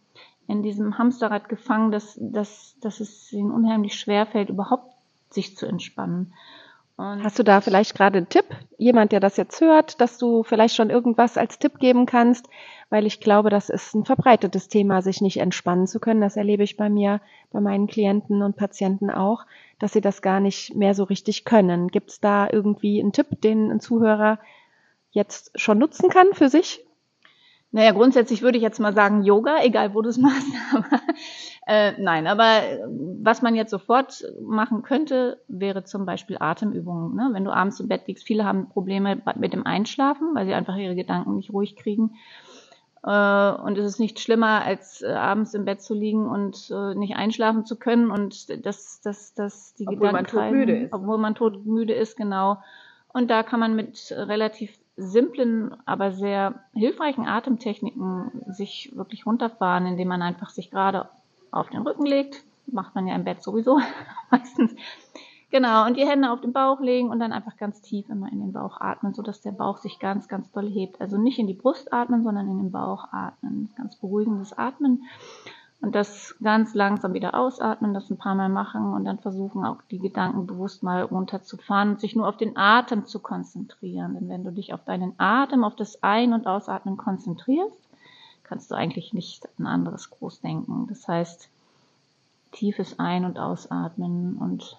in 0.49 0.65
diesem 0.65 0.99
Hamsterrad 0.99 1.49
gefangen, 1.49 1.93
dass, 1.93 2.19
dass, 2.21 2.77
dass 2.81 2.99
es 2.99 3.33
ihnen 3.33 3.53
unheimlich 3.53 3.95
schwer 3.95 4.27
fällt, 4.27 4.49
überhaupt 4.51 4.91
sich 5.31 5.57
zu 5.57 5.67
entspannen. 5.67 6.33
Und 6.97 7.23
Hast 7.23 7.38
du 7.38 7.43
da 7.43 7.61
vielleicht 7.61 7.95
gerade 7.95 8.17
einen 8.19 8.29
Tipp? 8.31 8.47
Jemand, 8.79 9.12
der 9.12 9.21
das 9.21 9.37
jetzt 9.37 9.61
hört, 9.61 10.00
dass 10.00 10.17
du 10.17 10.43
vielleicht 10.43 10.75
schon 10.75 10.88
irgendwas 10.88 11.37
als 11.37 11.59
Tipp 11.59 11.79
geben 11.79 12.07
kannst? 12.07 12.49
Weil 12.88 13.05
ich 13.05 13.21
glaube, 13.21 13.50
das 13.50 13.69
ist 13.69 13.95
ein 13.95 14.07
verbreitetes 14.07 14.69
Thema, 14.69 15.03
sich 15.03 15.21
nicht 15.21 15.38
entspannen 15.38 15.87
zu 15.87 16.00
können. 16.00 16.23
Das 16.23 16.37
erlebe 16.37 16.62
ich 16.62 16.79
bei 16.79 16.88
mir, 16.88 17.21
bei 17.53 17.61
meinen 17.61 17.87
Klienten 17.87 18.43
und 18.43 18.57
Patienten 18.57 19.11
auch, 19.11 19.45
dass 19.79 19.93
sie 19.93 20.00
das 20.00 20.23
gar 20.23 20.41
nicht 20.41 20.75
mehr 20.75 20.95
so 20.95 21.05
richtig 21.05 21.45
können. 21.45 21.88
Gibt 21.88 22.11
es 22.11 22.21
da 22.21 22.49
irgendwie 22.50 23.00
einen 23.00 23.12
Tipp, 23.12 23.43
den 23.43 23.71
ein 23.71 23.81
Zuhörer 23.81 24.38
jetzt 25.11 25.50
schon 25.61 25.79
nutzen 25.79 26.09
kann 26.09 26.29
für 26.33 26.49
sich? 26.49 26.83
Naja, 27.76 27.92
grundsätzlich 27.92 28.40
würde 28.40 28.56
ich 28.56 28.62
jetzt 28.62 28.80
mal 28.80 28.95
sagen 28.95 29.23
Yoga, 29.23 29.59
egal 29.62 29.92
wo 29.92 30.00
du 30.00 30.09
es 30.09 30.16
machst. 30.16 30.50
Aber, 30.73 30.99
äh, 31.66 31.92
nein, 31.99 32.26
aber 32.26 32.62
was 33.23 33.42
man 33.42 33.54
jetzt 33.54 33.71
sofort 33.71 34.25
machen 34.40 34.83
könnte, 34.83 35.42
wäre 35.47 35.85
zum 35.85 36.06
Beispiel 36.06 36.38
Atemübungen. 36.40 37.14
Ne? 37.14 37.28
Wenn 37.35 37.45
du 37.45 37.50
abends 37.50 37.78
im 37.78 37.88
Bett 37.88 38.06
liegst, 38.06 38.26
viele 38.26 38.47
haben 38.47 38.71
Probleme 38.71 39.21
mit 39.35 39.52
dem 39.52 39.66
Einschlafen, 39.66 40.35
weil 40.35 40.47
sie 40.47 40.54
einfach 40.54 40.75
ihre 40.76 40.95
Gedanken 40.95 41.37
nicht 41.37 41.52
ruhig 41.52 41.76
kriegen. 41.76 42.12
Äh, 43.04 43.50
und 43.50 43.76
es 43.76 43.85
ist 43.85 44.00
nicht 44.00 44.21
schlimmer, 44.21 44.62
als 44.64 45.02
äh, 45.02 45.12
abends 45.12 45.52
im 45.52 45.66
Bett 45.66 45.83
zu 45.83 45.92
liegen 45.92 46.26
und 46.30 46.71
äh, 46.71 46.95
nicht 46.95 47.16
einschlafen 47.16 47.66
zu 47.66 47.76
können 47.76 48.11
und 48.11 48.64
dass 48.64 49.02
das, 49.02 49.35
das 49.35 49.75
die 49.75 49.87
obwohl 49.87 49.99
Gedanken 49.99 50.16
man 50.16 50.26
todmüde 50.26 50.76
ist. 50.78 50.92
obwohl 50.95 51.18
man 51.18 51.35
todmüde 51.35 51.92
ist, 51.92 52.16
genau. 52.16 52.56
Und 53.12 53.30
da 53.30 53.42
kann 53.42 53.61
man 53.61 53.76
mit 53.76 54.14
relativ 54.16 54.78
simplen, 54.97 55.75
aber 55.85 56.12
sehr 56.12 56.61
hilfreichen 56.73 57.26
Atemtechniken 57.26 58.31
sich 58.47 58.93
wirklich 58.95 59.26
runterfahren, 59.26 59.87
indem 59.87 60.09
man 60.09 60.23
einfach 60.23 60.50
sich 60.50 60.71
gerade 60.71 61.09
auf 61.50 61.69
den 61.71 61.83
Rücken 61.83 62.07
legt. 62.07 62.45
Macht 62.67 62.95
man 62.95 63.07
ja 63.07 63.15
im 63.15 63.25
Bett 63.25 63.43
sowieso 63.43 63.81
meistens. 64.31 64.75
Genau, 65.50 65.87
und 65.87 65.97
die 65.97 66.07
Hände 66.07 66.31
auf 66.31 66.41
den 66.41 66.53
Bauch 66.53 66.81
legen 66.81 67.09
und 67.09 67.21
dann 67.21 67.33
einfach 67.33 67.57
ganz 67.57 67.81
tief 67.81 68.09
immer 68.09 68.31
in 68.33 68.41
den 68.41 68.53
Bauch 68.53 68.81
atmen, 68.81 69.15
sodass 69.15 69.41
der 69.41 69.53
Bauch 69.53 69.79
sich 69.79 70.00
ganz, 70.00 70.26
ganz 70.26 70.50
doll 70.50 70.69
hebt. 70.69 71.00
Also 71.00 71.19
nicht 71.19 71.38
in 71.38 71.47
die 71.47 71.55
Brust 71.55 71.93
atmen, 71.93 72.25
sondern 72.25 72.49
in 72.49 72.59
den 72.59 72.73
Bauch 72.73 73.12
atmen. 73.12 73.71
Ganz 73.76 73.97
beruhigendes 73.97 74.59
Atmen. 74.59 75.05
Und 75.87 75.95
das 75.95 76.35
ganz 76.43 76.75
langsam 76.75 77.14
wieder 77.14 77.37
ausatmen, 77.37 77.95
das 77.95 78.11
ein 78.11 78.19
paar 78.19 78.35
Mal 78.35 78.49
machen 78.49 78.93
und 78.93 79.05
dann 79.05 79.21
versuchen 79.21 79.64
auch 79.64 79.81
die 79.88 80.00
Gedanken 80.00 80.45
bewusst 80.45 80.83
mal 80.83 81.02
runterzufahren 81.02 81.90
und 81.90 82.00
sich 82.00 82.16
nur 82.16 82.26
auf 82.26 82.37
den 82.37 82.57
Atem 82.57 83.07
zu 83.07 83.21
konzentrieren. 83.21 84.14
Denn 84.14 84.28
wenn 84.28 84.43
du 84.43 84.50
dich 84.50 84.75
auf 84.75 84.83
deinen 84.83 85.14
Atem, 85.16 85.62
auf 85.62 85.76
das 85.76 86.02
Ein- 86.02 86.33
und 86.33 86.49
Ausatmen 86.49 86.97
konzentrierst, 86.97 87.78
kannst 88.43 88.73
du 88.73 88.75
eigentlich 88.75 89.12
nicht 89.12 89.49
an 89.61 89.69
anderes 89.69 90.11
groß 90.11 90.40
denken. 90.40 90.88
Das 90.88 91.07
heißt, 91.07 91.50
tiefes 92.50 92.99
Ein- 92.99 93.25
und 93.25 93.38
Ausatmen 93.38 94.38
und 94.38 94.76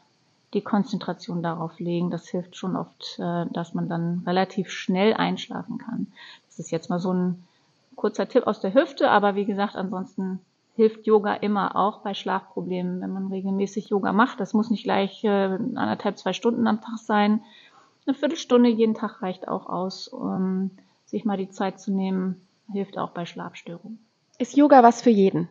die 0.54 0.62
Konzentration 0.62 1.42
darauf 1.42 1.80
legen, 1.80 2.12
das 2.12 2.28
hilft 2.28 2.58
schon 2.58 2.76
oft, 2.76 3.18
äh, 3.20 3.46
dass 3.54 3.74
man 3.74 3.88
dann 3.88 4.24
relativ 4.26 4.70
schnell 4.72 5.14
einschlafen 5.14 5.78
kann. 5.78 6.08
Das 6.48 6.60
ist 6.60 6.70
jetzt 6.70 6.90
mal 6.90 7.00
so 7.00 7.14
ein 7.14 7.48
kurzer 7.96 8.28
Tipp 8.28 8.46
aus 8.46 8.60
der 8.60 8.74
Hüfte, 8.74 9.10
aber 9.10 9.36
wie 9.36 9.46
gesagt, 9.46 9.78
ansonsten 9.78 10.42
hilft 10.78 11.08
Yoga 11.08 11.34
immer 11.34 11.76
auch 11.76 12.02
bei 12.04 12.14
Schlafproblemen, 12.14 13.02
wenn 13.02 13.12
man 13.12 13.28
regelmäßig 13.28 13.90
Yoga 13.90 14.14
macht. 14.14 14.40
Das 14.40 14.54
muss 14.54 14.70
nicht 14.70 14.84
gleich 14.84 15.24
äh, 15.24 15.28
anderthalb, 15.28 16.20
zwei 16.20 16.34
Stunden 16.34 16.68
am 16.68 16.82
Tag 16.82 17.00
sein. 17.00 17.44
Eine 18.06 18.14
Viertelstunde 18.14 18.70
jeden 18.70 18.94
Tag 18.94 19.24
reicht 19.24 19.48
auch 19.48 19.66
aus, 19.66 20.08
um 20.08 20.70
sich 21.06 21.26
mal 21.26 21.36
die 21.36 21.50
Zeit 21.50 21.82
zu 21.82 21.92
nehmen. 21.92 22.48
Hilft 22.72 22.98
auch 22.98 23.10
bei 23.10 23.26
Schlafstörungen. 23.26 23.98
Ist 24.38 24.56
Yoga 24.56 24.84
was 24.84 25.02
für 25.02 25.10
jeden? 25.10 25.50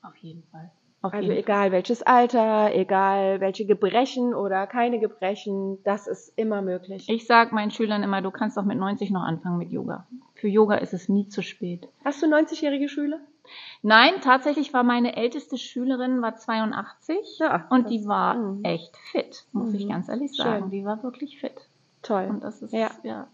Auf 0.00 0.16
jeden 0.18 0.44
Fall. 0.44 0.70
Auf 1.02 1.12
also 1.12 1.32
egal 1.32 1.64
Fall. 1.64 1.72
welches 1.72 2.02
Alter, 2.02 2.72
egal 2.74 3.40
welche 3.40 3.66
Gebrechen 3.66 4.32
oder 4.34 4.66
keine 4.66 5.00
Gebrechen, 5.00 5.82
das 5.82 6.06
ist 6.06 6.38
immer 6.38 6.62
möglich. 6.62 7.08
Ich 7.08 7.26
sage 7.26 7.54
meinen 7.54 7.72
Schülern 7.72 8.04
immer, 8.04 8.22
du 8.22 8.30
kannst 8.30 8.58
auch 8.58 8.64
mit 8.64 8.78
90 8.78 9.10
noch 9.10 9.22
anfangen 9.22 9.58
mit 9.58 9.72
Yoga. 9.72 10.06
Für 10.34 10.48
Yoga 10.48 10.76
ist 10.76 10.94
es 10.94 11.08
nie 11.08 11.26
zu 11.26 11.42
spät. 11.42 11.88
Hast 12.04 12.22
du 12.22 12.26
90-jährige 12.26 12.88
Schüler? 12.88 13.18
Nein, 13.82 14.14
tatsächlich 14.22 14.72
war 14.72 14.82
meine 14.82 15.16
älteste 15.16 15.56
Schülerin 15.58 16.22
war 16.22 16.36
82 16.36 17.38
ja, 17.38 17.66
und 17.70 17.90
die 17.90 18.06
war 18.06 18.34
mh. 18.34 18.68
echt 18.68 18.96
fit, 19.12 19.44
muss 19.52 19.70
mhm. 19.70 19.74
ich 19.74 19.88
ganz 19.88 20.08
ehrlich 20.08 20.34
sagen. 20.36 20.64
Schön. 20.64 20.70
Die 20.70 20.84
war 20.84 21.02
wirklich 21.02 21.40
fit. 21.40 21.68
Toll. 22.02 22.26
Und 22.28 22.44
das 22.44 22.62
ist 22.62 22.72
ja. 22.72 22.90
ja. 23.02 23.26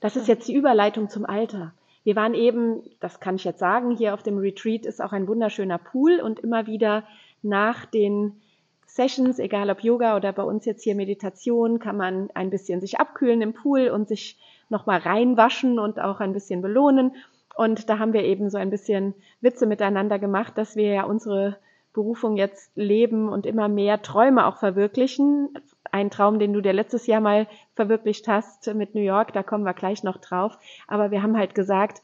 Das 0.00 0.16
ist 0.16 0.28
jetzt 0.28 0.48
die 0.48 0.54
Überleitung 0.54 1.08
zum 1.08 1.26
Alter. 1.26 1.72
Wir 2.04 2.16
waren 2.16 2.34
eben, 2.34 2.82
das 3.00 3.20
kann 3.20 3.36
ich 3.36 3.44
jetzt 3.44 3.58
sagen, 3.58 3.96
hier 3.96 4.14
auf 4.14 4.22
dem 4.22 4.38
Retreat 4.38 4.86
ist 4.86 5.02
auch 5.02 5.12
ein 5.12 5.28
wunderschöner 5.28 5.78
Pool 5.78 6.20
und 6.20 6.38
immer 6.40 6.66
wieder 6.66 7.04
nach 7.42 7.84
den 7.84 8.40
Sessions, 8.86 9.38
egal 9.38 9.70
ob 9.70 9.80
Yoga 9.80 10.16
oder 10.16 10.32
bei 10.32 10.42
uns 10.42 10.64
jetzt 10.64 10.82
hier 10.82 10.94
Meditation, 10.94 11.78
kann 11.78 11.96
man 11.96 12.30
ein 12.34 12.50
bisschen 12.50 12.80
sich 12.80 12.98
abkühlen 12.98 13.42
im 13.42 13.52
Pool 13.52 13.90
und 13.90 14.08
sich 14.08 14.38
nochmal 14.70 14.98
reinwaschen 14.98 15.78
und 15.78 16.00
auch 16.00 16.20
ein 16.20 16.32
bisschen 16.32 16.62
belohnen. 16.62 17.14
Und 17.58 17.90
da 17.90 17.98
haben 17.98 18.12
wir 18.12 18.22
eben 18.22 18.50
so 18.50 18.56
ein 18.56 18.70
bisschen 18.70 19.14
Witze 19.40 19.66
miteinander 19.66 20.20
gemacht, 20.20 20.56
dass 20.56 20.76
wir 20.76 20.92
ja 20.92 21.02
unsere 21.02 21.56
Berufung 21.92 22.36
jetzt 22.36 22.70
leben 22.76 23.28
und 23.28 23.46
immer 23.46 23.66
mehr 23.66 24.00
Träume 24.00 24.46
auch 24.46 24.58
verwirklichen. 24.58 25.48
Ein 25.90 26.08
Traum, 26.08 26.38
den 26.38 26.52
du 26.52 26.60
dir 26.60 26.72
letztes 26.72 27.08
Jahr 27.08 27.20
mal 27.20 27.48
verwirklicht 27.74 28.28
hast 28.28 28.72
mit 28.74 28.94
New 28.94 29.00
York, 29.00 29.32
da 29.32 29.42
kommen 29.42 29.64
wir 29.64 29.74
gleich 29.74 30.04
noch 30.04 30.18
drauf. 30.18 30.56
Aber 30.86 31.10
wir 31.10 31.20
haben 31.20 31.36
halt 31.36 31.56
gesagt, 31.56 32.00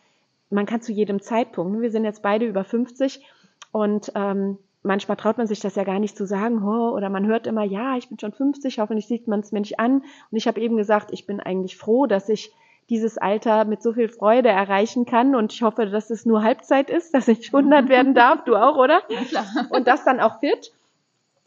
man 0.50 0.66
kann 0.66 0.82
zu 0.82 0.90
jedem 0.90 1.20
Zeitpunkt, 1.22 1.80
wir 1.80 1.92
sind 1.92 2.04
jetzt 2.04 2.22
beide 2.22 2.46
über 2.46 2.64
50 2.64 3.24
und 3.70 4.10
ähm, 4.16 4.58
manchmal 4.82 5.16
traut 5.16 5.38
man 5.38 5.46
sich 5.46 5.60
das 5.60 5.76
ja 5.76 5.84
gar 5.84 6.00
nicht 6.00 6.16
zu 6.16 6.26
sagen, 6.26 6.64
oh, 6.64 6.90
oder 6.96 7.10
man 7.10 7.26
hört 7.26 7.46
immer, 7.46 7.62
ja, 7.62 7.96
ich 7.96 8.08
bin 8.08 8.18
schon 8.18 8.32
50, 8.32 8.80
hoffentlich 8.80 9.06
sieht 9.06 9.28
man 9.28 9.38
es 9.38 9.52
mir 9.52 9.60
nicht 9.60 9.78
an. 9.78 9.98
Und 9.98 10.36
ich 10.36 10.48
habe 10.48 10.60
eben 10.60 10.76
gesagt, 10.76 11.12
ich 11.12 11.28
bin 11.28 11.38
eigentlich 11.38 11.76
froh, 11.76 12.06
dass 12.06 12.28
ich 12.28 12.52
dieses 12.90 13.18
Alter 13.18 13.64
mit 13.64 13.82
so 13.82 13.92
viel 13.92 14.08
Freude 14.08 14.48
erreichen 14.48 15.06
kann. 15.06 15.34
Und 15.34 15.52
ich 15.52 15.62
hoffe, 15.62 15.86
dass 15.86 16.10
es 16.10 16.26
nur 16.26 16.42
Halbzeit 16.42 16.90
ist, 16.90 17.14
dass 17.14 17.28
ich 17.28 17.54
100 17.54 17.88
werden 17.88 18.14
darf. 18.14 18.44
Du 18.44 18.56
auch, 18.56 18.76
oder? 18.76 19.02
Ja, 19.08 19.20
klar. 19.24 19.46
Und 19.70 19.86
das 19.86 20.04
dann 20.04 20.20
auch 20.20 20.40
fit. 20.40 20.72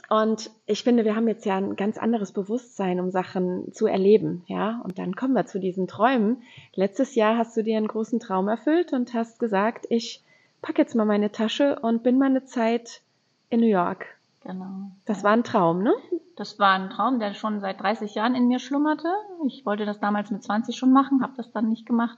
Und 0.10 0.52
ich 0.66 0.84
finde, 0.84 1.04
wir 1.04 1.16
haben 1.16 1.28
jetzt 1.28 1.46
ja 1.46 1.58
ein 1.58 1.76
ganz 1.76 1.98
anderes 1.98 2.32
Bewusstsein, 2.32 3.00
um 3.00 3.12
Sachen 3.12 3.74
zu 3.74 3.88
erleben, 3.88 4.44
ja. 4.48 4.82
Und 4.84 5.00
dann 5.00 5.16
kommen 5.16 5.34
wir 5.34 5.46
zu 5.46 5.60
diesen 5.60 5.88
Träumen. 5.88 6.44
Letztes 6.76 7.16
Jahr 7.16 7.38
hast 7.38 7.58
du 7.58 7.64
dir 7.64 7.78
einen 7.78 7.90
großen 7.90 8.20
Traum 8.20 8.48
erfüllt 8.48 8.94
und 8.94 9.14
hast 9.14 9.38
gesagt, 9.38 9.86
ich 9.90 10.24
packe 10.62 10.82
jetzt 10.82 10.96
mal 10.96 11.06
meine 11.06 11.32
Tasche 11.32 11.80
und 11.82 12.04
bin 12.04 12.18
mal 12.18 12.28
eine 12.28 12.46
Zeit 12.46 13.02
in 13.50 13.60
New 13.60 13.68
York. 13.68 14.17
Genau. 14.48 14.92
Das 15.06 15.24
war 15.24 15.32
ein 15.32 15.44
Traum, 15.44 15.84
ne? 15.84 15.94
Das 16.36 16.58
war 16.58 16.74
ein 16.74 16.90
Traum, 16.90 17.20
der 17.20 17.34
schon 17.34 17.60
seit 17.60 17.82
30 17.82 18.16
Jahren 18.16 18.34
in 18.34 18.48
mir 18.48 18.60
schlummerte. 18.60 19.10
Ich 19.46 19.66
wollte 19.66 19.86
das 19.86 20.00
damals 20.00 20.32
mit 20.32 20.44
20 20.44 20.76
schon 20.76 20.92
machen, 20.92 21.22
habe 21.22 21.34
das 21.38 21.52
dann 21.52 21.70
nicht 21.70 21.86
gemacht. 21.86 22.18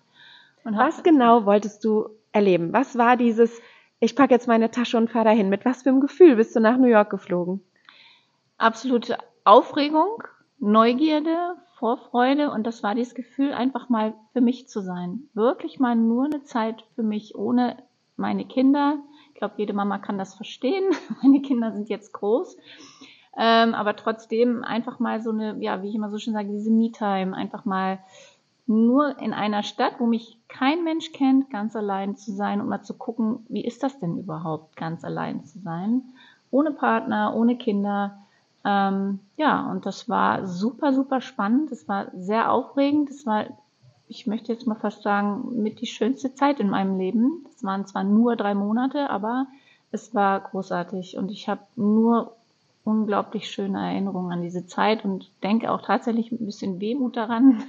Was 0.64 1.04
genau 1.04 1.46
wolltest 1.46 1.84
du 1.84 2.10
erleben? 2.32 2.72
Was 2.72 2.98
war 2.98 3.18
dieses 3.18 3.60
ich 4.02 4.16
packe 4.16 4.34
jetzt 4.34 4.48
meine 4.48 4.72
Tasche 4.72 4.98
und 4.98 5.10
fahre 5.10 5.26
dahin. 5.26 5.50
Mit 5.50 5.66
was 5.66 5.84
für 5.84 5.90
einem 5.90 6.00
Gefühl 6.00 6.38
bist 6.38 6.56
du 6.56 6.62
nach 6.62 6.78
New 6.78 6.88
York 6.88 7.10
geflogen? 7.10 7.62
Absolute 8.58 9.18
Aufregung, 9.44 10.24
Neugierde, 10.60 11.56
Vorfreude 11.78 12.52
und 12.52 12.66
das 12.66 12.84
war 12.84 12.96
dieses 12.96 13.14
Gefühl, 13.14 13.54
einfach 13.54 13.90
mal 13.90 14.14
für 14.34 14.42
mich 14.42 14.68
zu 14.68 14.82
sein. 14.82 15.30
Wirklich 15.34 15.80
mal 15.80 15.96
nur 15.96 16.26
eine 16.26 16.44
Zeit 16.44 16.86
für 16.96 17.04
mich, 17.04 17.36
ohne 17.36 17.78
meine 18.16 18.46
Kinder. 18.46 19.00
Ich 19.40 19.42
glaube, 19.42 19.54
jede 19.56 19.72
Mama 19.72 20.00
kann 20.00 20.18
das 20.18 20.34
verstehen. 20.34 20.84
Meine 21.24 21.42
Kinder 21.42 21.72
sind 21.72 21.88
jetzt 21.88 22.12
groß. 22.12 22.58
Ähm, 23.38 23.74
aber 23.74 23.96
trotzdem 23.96 24.66
einfach 24.66 25.00
mal 25.00 25.22
so 25.22 25.30
eine, 25.30 25.56
ja, 25.62 25.82
wie 25.82 25.88
ich 25.88 25.96
immer 25.96 26.10
so 26.10 26.18
schön 26.18 26.34
sage, 26.34 26.50
diese 26.50 26.70
Me-Time, 26.70 27.34
einfach 27.34 27.64
mal 27.64 28.00
nur 28.68 29.18
in 29.20 29.32
einer 29.32 29.64
Stadt, 29.64 29.94
wo 30.00 30.08
mich 30.08 30.38
kein 30.50 30.84
Mensch 30.84 31.14
kennt, 31.14 31.50
ganz 31.52 31.74
allein 31.78 32.18
zu 32.18 32.34
sein 32.34 32.60
und 32.60 32.68
mal 32.68 32.82
zu 32.82 32.94
gucken, 32.96 33.46
wie 33.48 33.64
ist 33.64 33.82
das 33.82 33.98
denn 34.02 34.18
überhaupt, 34.18 34.76
ganz 34.76 35.06
allein 35.06 35.46
zu 35.46 35.60
sein, 35.60 36.02
ohne 36.52 36.72
Partner, 36.72 37.34
ohne 37.34 37.56
Kinder. 37.56 38.18
Ähm, 38.66 39.22
ja, 39.38 39.72
und 39.72 39.86
das 39.86 40.10
war 40.10 40.48
super, 40.48 40.92
super 40.92 41.22
spannend. 41.22 41.72
Das 41.72 41.88
war 41.88 42.08
sehr 42.14 42.52
aufregend. 42.52 43.10
Das 43.10 43.26
war, 43.26 43.46
ich 44.10 44.26
möchte 44.26 44.52
jetzt 44.52 44.66
mal 44.66 44.76
fast 44.76 45.04
sagen, 45.04 45.62
mit 45.62 45.82
die 45.82 45.88
schönste 45.88 46.34
Zeit 46.34 46.60
in 46.60 46.70
meinem 46.70 46.98
Leben. 46.98 47.46
Das 47.46 47.64
waren 47.64 47.86
zwar 47.86 48.04
nur 48.04 48.36
drei 48.36 48.56
Monate, 48.56 49.10
aber 49.10 49.46
es 49.92 50.16
war 50.16 50.42
großartig 50.42 51.16
und 51.16 51.32
ich 51.32 51.48
habe 51.48 51.62
nur 51.76 52.36
unglaublich 52.84 53.50
schöne 53.52 53.80
Erinnerungen 53.80 54.32
an 54.32 54.42
diese 54.42 54.66
Zeit 54.66 55.06
und 55.06 55.30
denke 55.44 55.72
auch 55.72 55.84
tatsächlich 55.84 56.32
ein 56.32 56.44
bisschen 56.44 56.82
Wehmut 56.82 57.18
daran. 57.18 57.64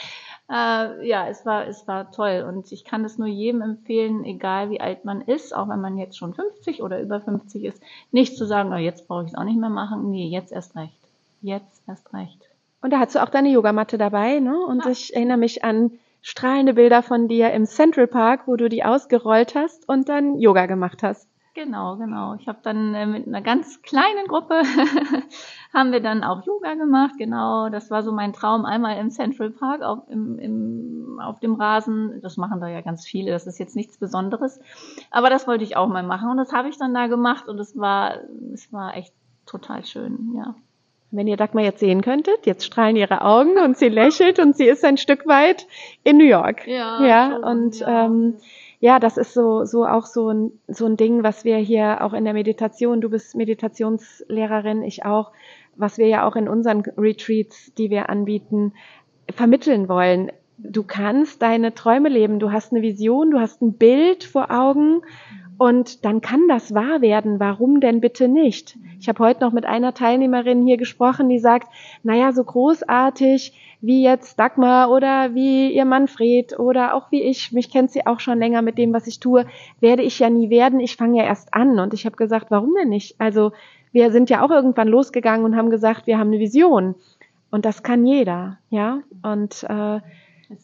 äh, 0.50 1.06
ja, 1.06 1.28
es 1.28 1.44
war, 1.44 1.66
es 1.66 1.86
war 1.86 2.10
toll 2.10 2.46
und 2.48 2.72
ich 2.72 2.84
kann 2.84 3.04
es 3.04 3.18
nur 3.18 3.28
jedem 3.28 3.60
empfehlen, 3.60 4.24
egal 4.24 4.70
wie 4.70 4.80
alt 4.80 5.04
man 5.04 5.20
ist, 5.20 5.54
auch 5.54 5.68
wenn 5.68 5.82
man 5.82 5.98
jetzt 5.98 6.16
schon 6.16 6.32
50 6.32 6.82
oder 6.82 7.02
über 7.02 7.20
50 7.20 7.64
ist, 7.64 7.82
nicht 8.12 8.38
zu 8.38 8.46
sagen, 8.46 8.72
oh, 8.72 8.76
jetzt 8.76 9.08
brauche 9.08 9.24
ich 9.24 9.32
es 9.32 9.36
auch 9.36 9.44
nicht 9.44 9.60
mehr 9.60 9.68
machen. 9.68 10.10
Nee, 10.10 10.28
jetzt 10.28 10.52
erst 10.52 10.74
recht. 10.74 10.98
Jetzt 11.42 11.82
erst 11.86 12.14
recht. 12.14 12.48
Und 12.82 12.92
da 12.92 12.98
hast 12.98 13.14
du 13.14 13.22
auch 13.22 13.30
deine 13.30 13.50
Yogamatte 13.50 13.96
dabei, 13.96 14.40
ne? 14.40 14.58
Und 14.58 14.84
ja. 14.84 14.90
ich 14.90 15.14
erinnere 15.14 15.38
mich 15.38 15.64
an 15.64 15.92
strahlende 16.20 16.74
Bilder 16.74 17.02
von 17.02 17.28
dir 17.28 17.52
im 17.52 17.64
Central 17.64 18.06
Park, 18.06 18.42
wo 18.46 18.56
du 18.56 18.68
die 18.68 18.84
ausgerollt 18.84 19.54
hast 19.54 19.88
und 19.88 20.08
dann 20.08 20.38
Yoga 20.38 20.66
gemacht 20.66 21.02
hast. 21.02 21.28
Genau, 21.54 21.96
genau. 21.96 22.34
Ich 22.34 22.48
habe 22.48 22.60
dann 22.62 22.94
äh, 22.94 23.04
mit 23.04 23.26
einer 23.26 23.42
ganz 23.42 23.82
kleinen 23.82 24.26
Gruppe 24.26 24.62
haben 25.74 25.92
wir 25.92 26.00
dann 26.00 26.24
auch 26.24 26.46
Yoga 26.46 26.74
gemacht. 26.74 27.12
Genau, 27.18 27.68
das 27.68 27.90
war 27.90 28.02
so 28.02 28.10
mein 28.10 28.32
Traum. 28.32 28.64
Einmal 28.64 28.96
im 28.98 29.10
Central 29.10 29.50
Park 29.50 29.82
auf, 29.82 30.08
im, 30.08 30.38
im, 30.38 31.20
auf 31.22 31.40
dem 31.40 31.54
Rasen. 31.54 32.20
Das 32.22 32.38
machen 32.38 32.60
da 32.60 32.68
ja 32.68 32.80
ganz 32.80 33.04
viele. 33.04 33.32
Das 33.32 33.46
ist 33.46 33.58
jetzt 33.58 33.76
nichts 33.76 33.98
Besonderes. 33.98 34.60
Aber 35.10 35.28
das 35.28 35.46
wollte 35.46 35.64
ich 35.64 35.76
auch 35.76 35.88
mal 35.88 36.02
machen 36.02 36.30
und 36.30 36.38
das 36.38 36.52
habe 36.54 36.70
ich 36.70 36.78
dann 36.78 36.94
da 36.94 37.06
gemacht 37.06 37.46
und 37.48 37.58
es 37.58 37.76
war, 37.76 38.20
es 38.54 38.72
war 38.72 38.96
echt 38.96 39.12
total 39.44 39.84
schön. 39.84 40.32
Ja. 40.34 40.54
Wenn 41.12 41.26
ihr 41.26 41.36
Dagmar 41.36 41.62
jetzt 41.62 41.80
sehen 41.80 42.00
könntet, 42.00 42.46
jetzt 42.46 42.64
strahlen 42.64 42.96
ihre 42.96 43.20
Augen 43.20 43.58
und 43.58 43.76
sie 43.76 43.90
lächelt 43.90 44.38
und 44.38 44.56
sie 44.56 44.64
ist 44.64 44.84
ein 44.84 44.96
Stück 44.96 45.26
weit 45.26 45.66
in 46.04 46.16
New 46.16 46.24
York. 46.24 46.66
Ja, 46.66 47.04
ja 47.04 47.30
schon, 47.32 47.44
und 47.44 47.80
ja. 47.80 48.06
Ähm, 48.06 48.34
ja, 48.80 48.98
das 48.98 49.16
ist 49.18 49.34
so, 49.34 49.64
so 49.64 49.86
auch 49.86 50.06
so 50.06 50.30
ein, 50.30 50.52
so 50.66 50.86
ein 50.86 50.96
Ding, 50.96 51.22
was 51.22 51.44
wir 51.44 51.58
hier 51.58 52.02
auch 52.02 52.14
in 52.14 52.24
der 52.24 52.32
Meditation, 52.32 53.00
du 53.00 53.10
bist 53.10 53.36
Meditationslehrerin, 53.36 54.82
ich 54.82 55.04
auch, 55.04 55.30
was 55.76 55.98
wir 55.98 56.08
ja 56.08 56.26
auch 56.26 56.34
in 56.34 56.48
unseren 56.48 56.80
Retreats, 56.96 57.72
die 57.74 57.90
wir 57.90 58.08
anbieten, 58.10 58.72
vermitteln 59.30 59.88
wollen. 59.88 60.32
Du 60.58 60.82
kannst 60.82 61.42
deine 61.42 61.74
Träume 61.74 62.08
leben, 62.08 62.40
du 62.40 62.50
hast 62.50 62.72
eine 62.72 62.82
Vision, 62.82 63.30
du 63.30 63.38
hast 63.38 63.62
ein 63.62 63.74
Bild 63.74 64.24
vor 64.24 64.50
Augen 64.50 65.02
und 65.58 66.04
dann 66.04 66.20
kann 66.20 66.48
das 66.48 66.74
wahr 66.74 67.00
werden. 67.00 67.38
Warum 67.38 67.80
denn 67.80 68.00
bitte 68.00 68.28
nicht? 68.28 68.76
Ich 69.00 69.08
habe 69.08 69.22
heute 69.24 69.40
noch 69.40 69.52
mit 69.52 69.64
einer 69.64 69.94
Teilnehmerin 69.94 70.66
hier 70.66 70.76
gesprochen, 70.76 71.28
die 71.28 71.38
sagt, 71.38 71.68
naja, 72.02 72.32
so 72.32 72.44
großartig 72.44 73.52
wie 73.80 74.02
jetzt 74.04 74.38
Dagmar 74.38 74.90
oder 74.90 75.34
wie 75.34 75.72
ihr 75.72 75.84
Manfred 75.84 76.58
oder 76.58 76.94
auch 76.94 77.10
wie 77.10 77.22
ich, 77.22 77.52
mich 77.52 77.70
kennt 77.70 77.90
sie 77.90 78.06
auch 78.06 78.20
schon 78.20 78.38
länger 78.38 78.62
mit 78.62 78.78
dem, 78.78 78.92
was 78.92 79.08
ich 79.08 79.18
tue, 79.18 79.44
werde 79.80 80.02
ich 80.02 80.20
ja 80.20 80.30
nie 80.30 80.50
werden. 80.50 80.78
Ich 80.78 80.96
fange 80.96 81.18
ja 81.18 81.24
erst 81.24 81.52
an. 81.52 81.78
Und 81.80 81.92
ich 81.92 82.06
habe 82.06 82.16
gesagt, 82.16 82.50
warum 82.50 82.74
denn 82.74 82.88
nicht? 82.88 83.16
Also 83.18 83.52
wir 83.90 84.12
sind 84.12 84.30
ja 84.30 84.44
auch 84.44 84.50
irgendwann 84.50 84.88
losgegangen 84.88 85.44
und 85.44 85.56
haben 85.56 85.70
gesagt, 85.70 86.06
wir 86.06 86.18
haben 86.18 86.28
eine 86.28 86.38
Vision. 86.38 86.94
Und 87.50 87.64
das 87.64 87.82
kann 87.82 88.06
jeder, 88.06 88.58
ja. 88.70 89.00
Und 89.22 89.64
äh, 89.68 90.00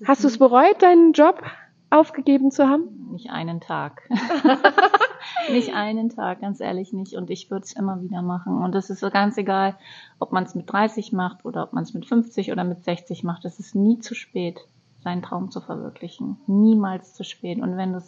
hast 0.07 0.24
du 0.24 0.29
es 0.29 0.38
bereut, 0.38 0.81
deinen 0.81 1.12
Job? 1.12 1.42
Aufgegeben 1.90 2.51
zu 2.51 2.68
haben? 2.68 3.09
Nicht 3.12 3.31
einen 3.31 3.61
Tag. 3.61 4.09
nicht 5.51 5.74
einen 5.74 6.11
Tag, 6.11 6.40
ganz 6.40 6.61
ehrlich 6.61 6.92
nicht. 6.92 7.14
Und 7.14 7.31
ich 7.31 7.51
würde 7.51 7.64
es 7.64 7.72
immer 7.72 8.03
wieder 8.03 8.22
machen. 8.22 8.59
Und 8.62 8.74
es 8.74 8.90
ist 8.90 9.01
so 9.01 9.11
ganz 9.11 9.37
egal, 9.38 9.77
ob 10.18 10.33
man 10.33 10.44
es 10.44 10.55
mit 10.55 10.70
30 10.70 11.12
macht 11.12 11.44
oder 11.44 11.64
ob 11.64 11.72
man 11.72 11.85
es 11.85 11.94
mit 11.94 12.07
50 12.07 12.53
oder 12.53 12.64
mit 12.64 12.85
60 12.85 13.24
macht. 13.24 13.44
Es 13.44 13.59
ist 13.59 13.74
nie 13.74 13.98
zu 13.98 14.14
spät, 14.14 14.61
seinen 15.03 15.22
Traum 15.22 15.51
zu 15.51 15.61
verwirklichen. 15.61 16.38
Niemals 16.46 17.14
zu 17.14 17.24
spät. 17.24 17.61
Und 17.61 17.77
wenn 17.77 17.92
du 17.92 18.03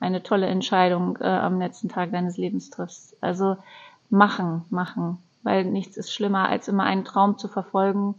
eine 0.00 0.22
tolle 0.22 0.46
Entscheidung 0.46 1.18
äh, 1.20 1.26
am 1.26 1.58
letzten 1.58 1.88
Tag 1.88 2.12
deines 2.12 2.36
Lebens 2.36 2.70
triffst. 2.70 3.16
Also 3.22 3.56
machen, 4.10 4.64
machen. 4.70 5.18
Weil 5.42 5.64
nichts 5.64 5.96
ist 5.96 6.12
schlimmer, 6.12 6.48
als 6.48 6.68
immer 6.68 6.84
einen 6.84 7.04
Traum 7.04 7.38
zu 7.38 7.48
verfolgen 7.48 8.14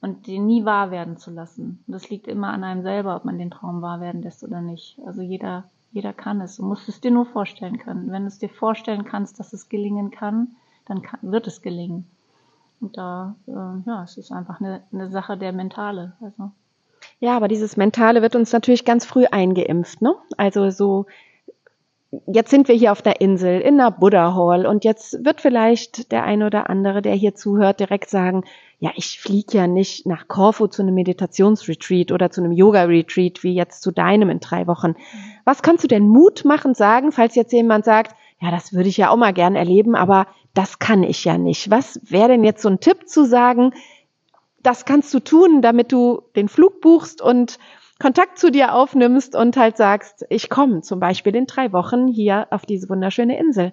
und 0.00 0.26
den 0.26 0.46
nie 0.46 0.64
wahr 0.64 0.90
werden 0.90 1.16
zu 1.16 1.30
lassen. 1.30 1.82
Und 1.86 1.92
das 1.92 2.08
liegt 2.10 2.28
immer 2.28 2.48
an 2.52 2.64
einem 2.64 2.82
selber, 2.82 3.16
ob 3.16 3.24
man 3.24 3.38
den 3.38 3.50
Traum 3.50 3.82
wahr 3.82 4.00
werden 4.00 4.22
lässt 4.22 4.44
oder 4.44 4.60
nicht. 4.60 4.98
Also 5.04 5.22
jeder, 5.22 5.64
jeder 5.92 6.12
kann 6.12 6.40
es. 6.40 6.56
Du 6.56 6.64
musst 6.64 6.88
es 6.88 7.00
dir 7.00 7.10
nur 7.10 7.26
vorstellen 7.26 7.78
können. 7.78 8.10
Wenn 8.12 8.22
du 8.22 8.28
es 8.28 8.38
dir 8.38 8.48
vorstellen 8.48 9.04
kannst, 9.04 9.40
dass 9.40 9.52
es 9.52 9.68
gelingen 9.68 10.10
kann, 10.10 10.56
dann 10.86 11.02
kann, 11.02 11.20
wird 11.22 11.46
es 11.46 11.62
gelingen. 11.62 12.06
Und 12.80 12.96
da, 12.96 13.34
äh, 13.46 13.50
ja, 13.50 14.04
es 14.04 14.16
ist 14.16 14.30
einfach 14.30 14.60
eine, 14.60 14.82
eine 14.92 15.10
Sache 15.10 15.36
der 15.36 15.52
Mentale. 15.52 16.12
Also. 16.20 16.52
Ja, 17.18 17.36
aber 17.36 17.48
dieses 17.48 17.76
Mentale 17.76 18.22
wird 18.22 18.36
uns 18.36 18.52
natürlich 18.52 18.84
ganz 18.84 19.04
früh 19.04 19.26
eingeimpft, 19.26 20.00
ne? 20.00 20.14
Also 20.36 20.70
so 20.70 21.06
jetzt 22.26 22.50
sind 22.50 22.68
wir 22.68 22.74
hier 22.74 22.92
auf 22.92 23.02
der 23.02 23.20
Insel 23.20 23.60
in 23.60 23.76
der 23.76 23.90
Buddha 23.90 24.34
Hall 24.34 24.66
und 24.66 24.84
jetzt 24.84 25.24
wird 25.24 25.40
vielleicht 25.40 26.10
der 26.10 26.24
eine 26.24 26.46
oder 26.46 26.70
andere, 26.70 27.02
der 27.02 27.14
hier 27.14 27.34
zuhört, 27.34 27.80
direkt 27.80 28.08
sagen, 28.08 28.44
ja, 28.80 28.92
ich 28.94 29.20
fliege 29.20 29.58
ja 29.58 29.66
nicht 29.66 30.06
nach 30.06 30.28
Korfu 30.28 30.68
zu 30.68 30.82
einem 30.82 30.94
Meditationsretreat 30.94 32.12
oder 32.12 32.30
zu 32.30 32.40
einem 32.40 32.52
Yoga-Retreat 32.52 33.42
wie 33.42 33.54
jetzt 33.54 33.82
zu 33.82 33.90
deinem 33.90 34.30
in 34.30 34.40
drei 34.40 34.66
Wochen. 34.66 34.94
Was 35.44 35.62
kannst 35.62 35.84
du 35.84 35.88
denn 35.88 36.06
mutmachend 36.06 36.76
sagen, 36.76 37.10
falls 37.10 37.34
jetzt 37.34 37.52
jemand 37.52 37.84
sagt, 37.84 38.14
ja, 38.40 38.50
das 38.52 38.72
würde 38.72 38.88
ich 38.88 38.96
ja 38.96 39.10
auch 39.10 39.16
mal 39.16 39.32
gern 39.32 39.56
erleben, 39.56 39.96
aber 39.96 40.28
das 40.54 40.78
kann 40.78 41.02
ich 41.02 41.24
ja 41.24 41.38
nicht. 41.38 41.70
Was 41.70 42.00
wäre 42.04 42.28
denn 42.28 42.44
jetzt 42.44 42.62
so 42.62 42.68
ein 42.68 42.80
Tipp 42.80 43.08
zu 43.08 43.24
sagen, 43.24 43.72
das 44.62 44.84
kannst 44.84 45.12
du 45.12 45.20
tun, 45.20 45.60
damit 45.60 45.92
du 45.92 46.22
den 46.36 46.48
Flug 46.48 46.80
buchst 46.80 47.20
und 47.20 47.58
Kontakt 48.00 48.38
zu 48.38 48.50
dir 48.50 48.74
aufnimmst 48.74 49.34
und 49.34 49.56
halt 49.56 49.76
sagst, 49.76 50.24
ich 50.30 50.48
komme 50.50 50.82
zum 50.82 51.00
Beispiel 51.00 51.34
in 51.34 51.46
drei 51.46 51.72
Wochen 51.72 52.06
hier 52.06 52.46
auf 52.50 52.64
diese 52.64 52.88
wunderschöne 52.88 53.38
Insel. 53.38 53.72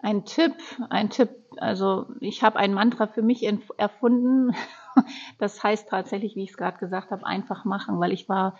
Ein 0.00 0.24
Tipp, 0.24 0.54
ein 0.90 1.10
Tipp. 1.10 1.30
Also 1.56 2.06
ich 2.20 2.42
habe 2.42 2.58
ein 2.58 2.74
Mantra 2.74 3.06
für 3.06 3.22
mich 3.22 3.46
erfunden. 3.76 4.54
Das 5.40 5.60
heißt 5.60 5.88
tatsächlich, 5.88 6.36
wie 6.36 6.44
ich 6.44 6.50
es 6.50 6.56
gerade 6.56 6.78
gesagt 6.78 7.10
habe, 7.10 7.26
einfach 7.26 7.64
machen, 7.64 7.98
weil 7.98 8.12
ich 8.12 8.28
war 8.28 8.56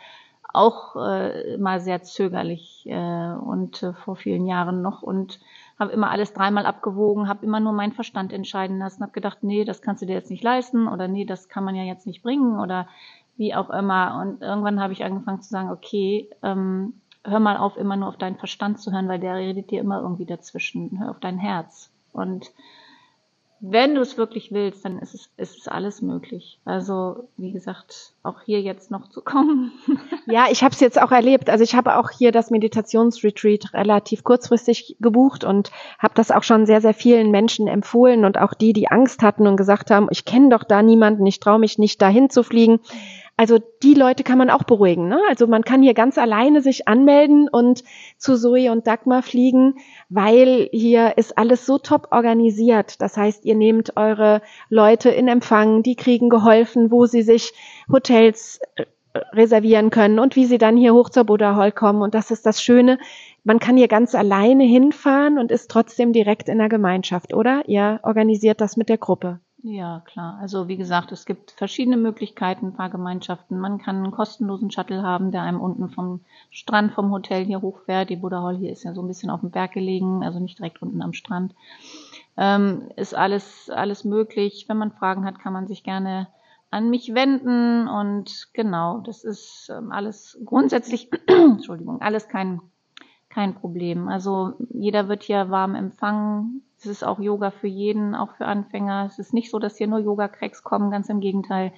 auch 0.52 0.96
äh, 0.96 1.56
mal 1.58 1.78
sehr 1.78 2.02
zögerlich 2.02 2.84
äh, 2.86 3.34
und 3.34 3.84
äh, 3.84 3.92
vor 3.92 4.16
vielen 4.16 4.46
Jahren 4.46 4.82
noch 4.82 5.02
und 5.02 5.38
habe 5.78 5.92
immer 5.92 6.10
alles 6.10 6.32
dreimal 6.32 6.66
abgewogen, 6.66 7.28
habe 7.28 7.46
immer 7.46 7.60
nur 7.60 7.72
meinen 7.72 7.92
Verstand 7.92 8.32
entscheiden 8.32 8.78
lassen, 8.78 9.02
habe 9.02 9.12
gedacht, 9.12 9.38
nee, 9.42 9.64
das 9.64 9.80
kannst 9.80 10.02
du 10.02 10.06
dir 10.06 10.14
jetzt 10.14 10.30
nicht 10.30 10.42
leisten 10.42 10.88
oder 10.88 11.06
nee, 11.06 11.24
das 11.24 11.48
kann 11.48 11.62
man 11.62 11.76
ja 11.76 11.84
jetzt 11.84 12.06
nicht 12.06 12.22
bringen 12.22 12.58
oder 12.58 12.88
wie 13.36 13.54
auch 13.54 13.70
immer. 13.70 14.20
Und 14.20 14.42
irgendwann 14.42 14.80
habe 14.80 14.92
ich 14.92 15.04
angefangen 15.04 15.42
zu 15.42 15.50
sagen, 15.50 15.70
okay, 15.70 16.28
ähm, 16.42 16.94
hör 17.24 17.40
mal 17.40 17.56
auf, 17.56 17.76
immer 17.76 17.96
nur 17.96 18.08
auf 18.08 18.18
deinen 18.18 18.36
Verstand 18.36 18.80
zu 18.80 18.92
hören, 18.92 19.08
weil 19.08 19.20
der 19.20 19.36
redet 19.36 19.70
dir 19.70 19.80
immer 19.80 20.00
irgendwie 20.00 20.26
dazwischen. 20.26 20.98
Hör 21.00 21.10
auf 21.10 21.20
dein 21.20 21.38
Herz. 21.38 21.90
Und 22.12 22.52
wenn 23.66 23.94
du 23.94 24.02
es 24.02 24.18
wirklich 24.18 24.52
willst, 24.52 24.84
dann 24.84 24.98
ist 24.98 25.14
es, 25.14 25.30
ist 25.38 25.58
es 25.60 25.68
alles 25.68 26.02
möglich. 26.02 26.60
Also, 26.66 27.28
wie 27.38 27.50
gesagt, 27.50 28.12
auch 28.22 28.42
hier 28.42 28.60
jetzt 28.60 28.90
noch 28.90 29.08
zu 29.08 29.22
kommen. 29.22 29.72
ja, 30.26 30.46
ich 30.50 30.62
habe 30.62 30.74
es 30.74 30.80
jetzt 30.80 31.00
auch 31.00 31.12
erlebt. 31.12 31.48
Also 31.48 31.64
ich 31.64 31.74
habe 31.74 31.96
auch 31.96 32.10
hier 32.10 32.30
das 32.30 32.50
Meditationsretreat 32.50 33.72
relativ 33.72 34.22
kurzfristig 34.22 34.96
gebucht 35.00 35.44
und 35.44 35.70
habe 35.98 36.12
das 36.14 36.30
auch 36.30 36.42
schon 36.42 36.66
sehr, 36.66 36.82
sehr 36.82 36.92
vielen 36.92 37.30
Menschen 37.30 37.66
empfohlen 37.66 38.26
und 38.26 38.36
auch 38.36 38.52
die, 38.52 38.74
die 38.74 38.88
Angst 38.88 39.22
hatten 39.22 39.46
und 39.46 39.56
gesagt 39.56 39.90
haben, 39.90 40.08
ich 40.10 40.26
kenne 40.26 40.50
doch 40.50 40.64
da 40.64 40.82
niemanden, 40.82 41.24
ich 41.24 41.40
traue 41.40 41.58
mich 41.58 41.78
nicht 41.78 42.02
dahin 42.02 42.28
zu 42.28 42.42
fliegen. 42.42 42.80
Also 43.36 43.58
die 43.82 43.94
Leute 43.94 44.22
kann 44.22 44.38
man 44.38 44.48
auch 44.48 44.62
beruhigen. 44.62 45.08
Ne? 45.08 45.20
Also 45.28 45.48
man 45.48 45.64
kann 45.64 45.82
hier 45.82 45.94
ganz 45.94 46.18
alleine 46.18 46.62
sich 46.62 46.86
anmelden 46.86 47.48
und 47.48 47.82
zu 48.16 48.36
Zoe 48.36 48.70
und 48.70 48.86
Dagmar 48.86 49.22
fliegen, 49.22 49.74
weil 50.08 50.68
hier 50.70 51.18
ist 51.18 51.36
alles 51.36 51.66
so 51.66 51.78
top 51.78 52.08
organisiert. 52.12 53.00
Das 53.00 53.16
heißt, 53.16 53.44
ihr 53.44 53.56
nehmt 53.56 53.96
eure 53.96 54.40
Leute 54.68 55.10
in 55.10 55.26
Empfang, 55.26 55.82
die 55.82 55.96
kriegen 55.96 56.28
geholfen, 56.28 56.92
wo 56.92 57.06
sie 57.06 57.22
sich 57.22 57.52
Hotels 57.90 58.60
reservieren 59.32 59.90
können 59.90 60.18
und 60.18 60.36
wie 60.36 60.44
sie 60.44 60.58
dann 60.58 60.76
hier 60.76 60.94
hoch 60.94 61.08
zur 61.08 61.24
Buddha 61.24 61.56
Hall 61.56 61.72
kommen. 61.72 62.02
Und 62.02 62.14
das 62.14 62.30
ist 62.30 62.46
das 62.46 62.62
Schöne. 62.62 62.98
Man 63.44 63.58
kann 63.58 63.76
hier 63.76 63.88
ganz 63.88 64.14
alleine 64.14 64.64
hinfahren 64.64 65.38
und 65.38 65.50
ist 65.52 65.70
trotzdem 65.70 66.12
direkt 66.12 66.48
in 66.48 66.58
der 66.58 66.68
Gemeinschaft, 66.68 67.34
oder? 67.34 67.62
Ihr 67.68 68.00
organisiert 68.02 68.60
das 68.60 68.76
mit 68.76 68.88
der 68.88 68.98
Gruppe. 68.98 69.40
Ja, 69.66 70.02
klar. 70.04 70.36
Also 70.42 70.68
wie 70.68 70.76
gesagt, 70.76 71.10
es 71.10 71.24
gibt 71.24 71.52
verschiedene 71.52 71.96
Möglichkeiten, 71.96 72.74
Fahrgemeinschaften. 72.74 73.58
Man 73.58 73.78
kann 73.78 73.96
einen 73.96 74.10
kostenlosen 74.10 74.70
Shuttle 74.70 75.02
haben, 75.02 75.30
der 75.30 75.40
einem 75.40 75.58
unten 75.58 75.88
vom 75.88 76.20
Strand, 76.50 76.92
vom 76.92 77.10
Hotel 77.10 77.46
hier 77.46 77.62
hochfährt. 77.62 78.10
Die 78.10 78.16
Buddha 78.16 78.42
Hall 78.42 78.58
hier 78.58 78.70
ist 78.70 78.84
ja 78.84 78.92
so 78.92 79.00
ein 79.00 79.08
bisschen 79.08 79.30
auf 79.30 79.40
dem 79.40 79.50
Berg 79.50 79.72
gelegen, 79.72 80.22
also 80.22 80.38
nicht 80.38 80.58
direkt 80.58 80.82
unten 80.82 81.00
am 81.00 81.14
Strand. 81.14 81.54
Ähm, 82.36 82.90
ist 82.96 83.14
alles, 83.14 83.70
alles 83.70 84.04
möglich. 84.04 84.66
Wenn 84.68 84.76
man 84.76 84.92
Fragen 84.92 85.24
hat, 85.24 85.38
kann 85.38 85.54
man 85.54 85.66
sich 85.66 85.82
gerne 85.82 86.28
an 86.70 86.90
mich 86.90 87.14
wenden. 87.14 87.88
Und 87.88 88.48
genau, 88.52 88.98
das 88.98 89.24
ist 89.24 89.72
ähm, 89.74 89.92
alles 89.92 90.38
grundsätzlich, 90.44 91.10
Entschuldigung, 91.26 92.02
alles 92.02 92.28
kein, 92.28 92.60
kein 93.30 93.54
Problem. 93.54 94.08
Also 94.08 94.56
jeder 94.74 95.08
wird 95.08 95.22
hier 95.22 95.48
warm 95.48 95.74
empfangen. 95.74 96.60
Es 96.84 96.90
ist 96.90 97.04
auch 97.04 97.18
Yoga 97.18 97.50
für 97.50 97.66
jeden, 97.66 98.14
auch 98.14 98.32
für 98.36 98.46
Anfänger. 98.46 99.06
Es 99.06 99.18
ist 99.18 99.32
nicht 99.32 99.50
so, 99.50 99.58
dass 99.58 99.76
hier 99.76 99.86
nur 99.86 100.00
Yoga-Cracks 100.00 100.62
kommen, 100.62 100.90
ganz 100.90 101.08
im 101.08 101.20
Gegenteil. 101.20 101.72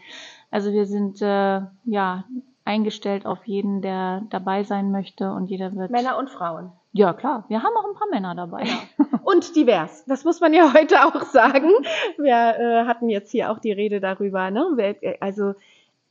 Also 0.51 0.73
wir 0.73 0.87
sind 0.87 1.23
äh, 1.23 1.62
ja 1.85 2.25
eingestellt 2.64 3.27
auf 3.27 3.47
jeden, 3.47 3.81
der 3.81 4.23
dabei 4.31 4.64
sein 4.64 4.90
möchte 4.90 5.33
und 5.33 5.47
jeder 5.47 5.75
wird. 5.75 5.90
Männer 5.90 6.19
und 6.19 6.31
Frauen. 6.31 6.73
Ja, 6.92 7.12
klar. 7.12 7.45
Wir 7.49 7.62
haben 7.62 7.77
auch 7.77 7.87
ein 7.87 7.95
paar 7.95 8.09
Männer 8.11 8.35
dabei. 8.35 8.64
Genau. 8.97 9.09
Und 9.27 9.57
divers. 9.57 10.05
Das 10.07 10.25
muss 10.25 10.40
man 10.40 10.55
ja 10.55 10.73
heute 10.73 11.05
auch 11.05 11.21
sagen. 11.25 11.71
Wir 12.16 12.59
äh, 12.59 12.87
hatten 12.87 13.09
jetzt 13.09 13.33
hier 13.33 13.51
auch 13.51 13.59
die 13.59 13.73
Rede 13.73 14.01
darüber. 14.01 14.53
Ne? 14.53 14.95
Also 15.21 15.55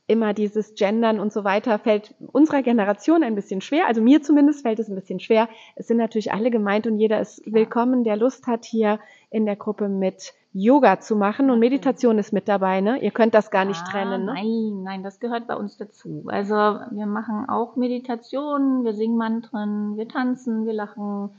immer 0.06 0.34
dieses 0.34 0.74
Gendern 0.74 1.18
und 1.18 1.32
so 1.32 1.42
weiter 1.42 1.78
fällt 1.78 2.14
unserer 2.32 2.62
Generation 2.62 3.24
ein 3.24 3.34
bisschen 3.34 3.60
schwer. 3.60 3.86
Also 3.88 4.00
mir 4.00 4.22
zumindest 4.22 4.62
fällt 4.62 4.78
es 4.78 4.88
ein 4.88 4.94
bisschen 4.94 5.18
schwer. 5.18 5.48
Es 5.74 5.88
sind 5.88 5.96
natürlich 5.96 6.32
alle 6.32 6.50
gemeint 6.50 6.86
und 6.86 6.98
jeder 6.98 7.20
ist 7.20 7.42
willkommen, 7.44 8.04
der 8.04 8.16
Lust 8.16 8.46
hat, 8.46 8.64
hier 8.64 9.00
in 9.30 9.46
der 9.46 9.56
Gruppe 9.56 9.88
mit 9.88 10.32
Yoga 10.52 11.00
zu 11.00 11.16
machen 11.16 11.50
und 11.50 11.58
Meditation 11.58 12.18
ist 12.18 12.32
mit 12.32 12.48
dabei, 12.48 12.80
ne? 12.80 13.02
Ihr 13.02 13.10
könnt 13.10 13.34
das 13.34 13.50
gar 13.50 13.64
nicht 13.64 13.82
ah, 13.82 13.90
trennen, 13.90 14.24
ne? 14.24 14.32
Nein, 14.32 14.82
nein, 14.84 15.02
das 15.02 15.20
gehört 15.20 15.46
bei 15.46 15.56
uns 15.56 15.76
dazu. 15.76 16.24
Also 16.28 16.54
wir 16.54 17.06
machen 17.06 17.48
auch 17.48 17.76
Meditation, 17.76 18.84
wir 18.84 18.94
singen 18.94 19.18
Mantren, 19.18 19.96
wir 19.96 20.08
tanzen, 20.08 20.66
wir 20.66 20.72
lachen. 20.72 21.30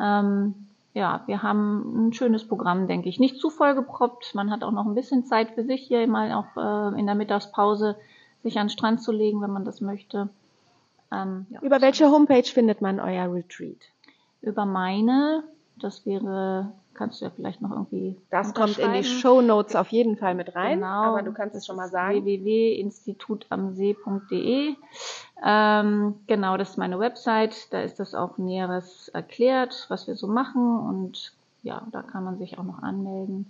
Ähm, 0.00 0.54
ja, 0.94 1.24
wir 1.26 1.42
haben 1.42 2.06
ein 2.06 2.12
schönes 2.12 2.46
Programm, 2.46 2.86
denke 2.86 3.08
ich. 3.08 3.18
Nicht 3.18 3.40
zu 3.40 3.50
voll 3.50 3.74
geproppt. 3.74 4.36
Man 4.36 4.52
hat 4.52 4.62
auch 4.62 4.70
noch 4.70 4.86
ein 4.86 4.94
bisschen 4.94 5.24
Zeit 5.24 5.50
für 5.50 5.64
sich 5.64 5.82
hier 5.82 6.06
mal 6.06 6.32
auch 6.32 6.56
äh, 6.56 6.96
in 6.98 7.06
der 7.06 7.16
Mittagspause 7.16 7.96
sich 8.44 8.58
an 8.58 8.68
den 8.68 8.72
Strand 8.72 9.02
zu 9.02 9.10
legen, 9.10 9.42
wenn 9.42 9.50
man 9.50 9.64
das 9.64 9.80
möchte. 9.80 10.28
Ähm, 11.10 11.46
ja. 11.50 11.60
Über 11.62 11.80
welche 11.80 12.08
Homepage 12.10 12.44
findet 12.44 12.80
man 12.80 13.00
euer 13.00 13.32
Retreat? 13.32 13.90
Über 14.40 14.66
meine, 14.66 15.42
das 15.80 16.06
wäre, 16.06 16.70
kannst 16.94 17.20
du 17.20 17.24
ja 17.24 17.32
vielleicht 17.34 17.60
noch 17.60 17.72
irgendwie. 17.72 18.16
Das 18.30 18.54
kommt 18.54 18.78
in 18.78 18.92
die 18.92 19.02
Show 19.02 19.40
Notes 19.40 19.74
auf 19.74 19.88
jeden 19.88 20.16
Fall 20.16 20.36
mit 20.36 20.54
rein, 20.54 20.78
genau, 20.78 21.02
aber 21.02 21.22
du 21.22 21.32
kannst 21.32 21.56
es 21.56 21.66
schon 21.66 21.74
mal 21.76 21.88
sagen. 21.88 22.24
www.institutamsee.de. 22.24 24.76
Ähm, 25.46 26.14
genau, 26.26 26.56
das 26.56 26.70
ist 26.70 26.78
meine 26.78 26.98
Website. 26.98 27.72
Da 27.72 27.82
ist 27.82 28.00
das 28.00 28.14
auch 28.14 28.38
Näheres 28.38 29.08
erklärt, 29.08 29.84
was 29.88 30.06
wir 30.06 30.16
so 30.16 30.26
machen 30.26 30.78
und 30.78 31.32
ja, 31.62 31.82
da 31.92 32.02
kann 32.02 32.24
man 32.24 32.38
sich 32.38 32.58
auch 32.58 32.64
noch 32.64 32.82
anmelden. 32.82 33.46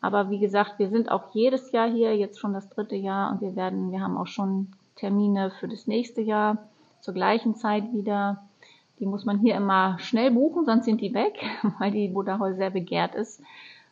Aber 0.00 0.30
wie 0.30 0.38
gesagt, 0.38 0.78
wir 0.78 0.90
sind 0.90 1.10
auch 1.10 1.34
jedes 1.34 1.72
Jahr 1.72 1.88
hier, 1.90 2.16
jetzt 2.16 2.38
schon 2.38 2.52
das 2.52 2.68
dritte 2.68 2.94
Jahr 2.94 3.32
und 3.32 3.40
wir 3.40 3.56
werden, 3.56 3.90
wir 3.90 4.00
haben 4.00 4.16
auch 4.16 4.26
schon 4.26 4.68
Termine 4.96 5.50
für 5.50 5.66
das 5.66 5.86
nächste 5.86 6.20
Jahr 6.20 6.58
zur 7.00 7.14
gleichen 7.14 7.56
Zeit 7.56 7.92
wieder. 7.92 8.44
Die 9.00 9.06
muss 9.06 9.24
man 9.24 9.38
hier 9.38 9.56
immer 9.56 9.98
schnell 9.98 10.30
buchen, 10.30 10.66
sonst 10.66 10.84
sind 10.84 11.00
die 11.00 11.14
weg, 11.14 11.42
weil 11.78 11.90
die 11.90 12.08
Buddha 12.08 12.38
Hall 12.38 12.54
sehr 12.54 12.70
begehrt 12.70 13.14
ist. 13.16 13.42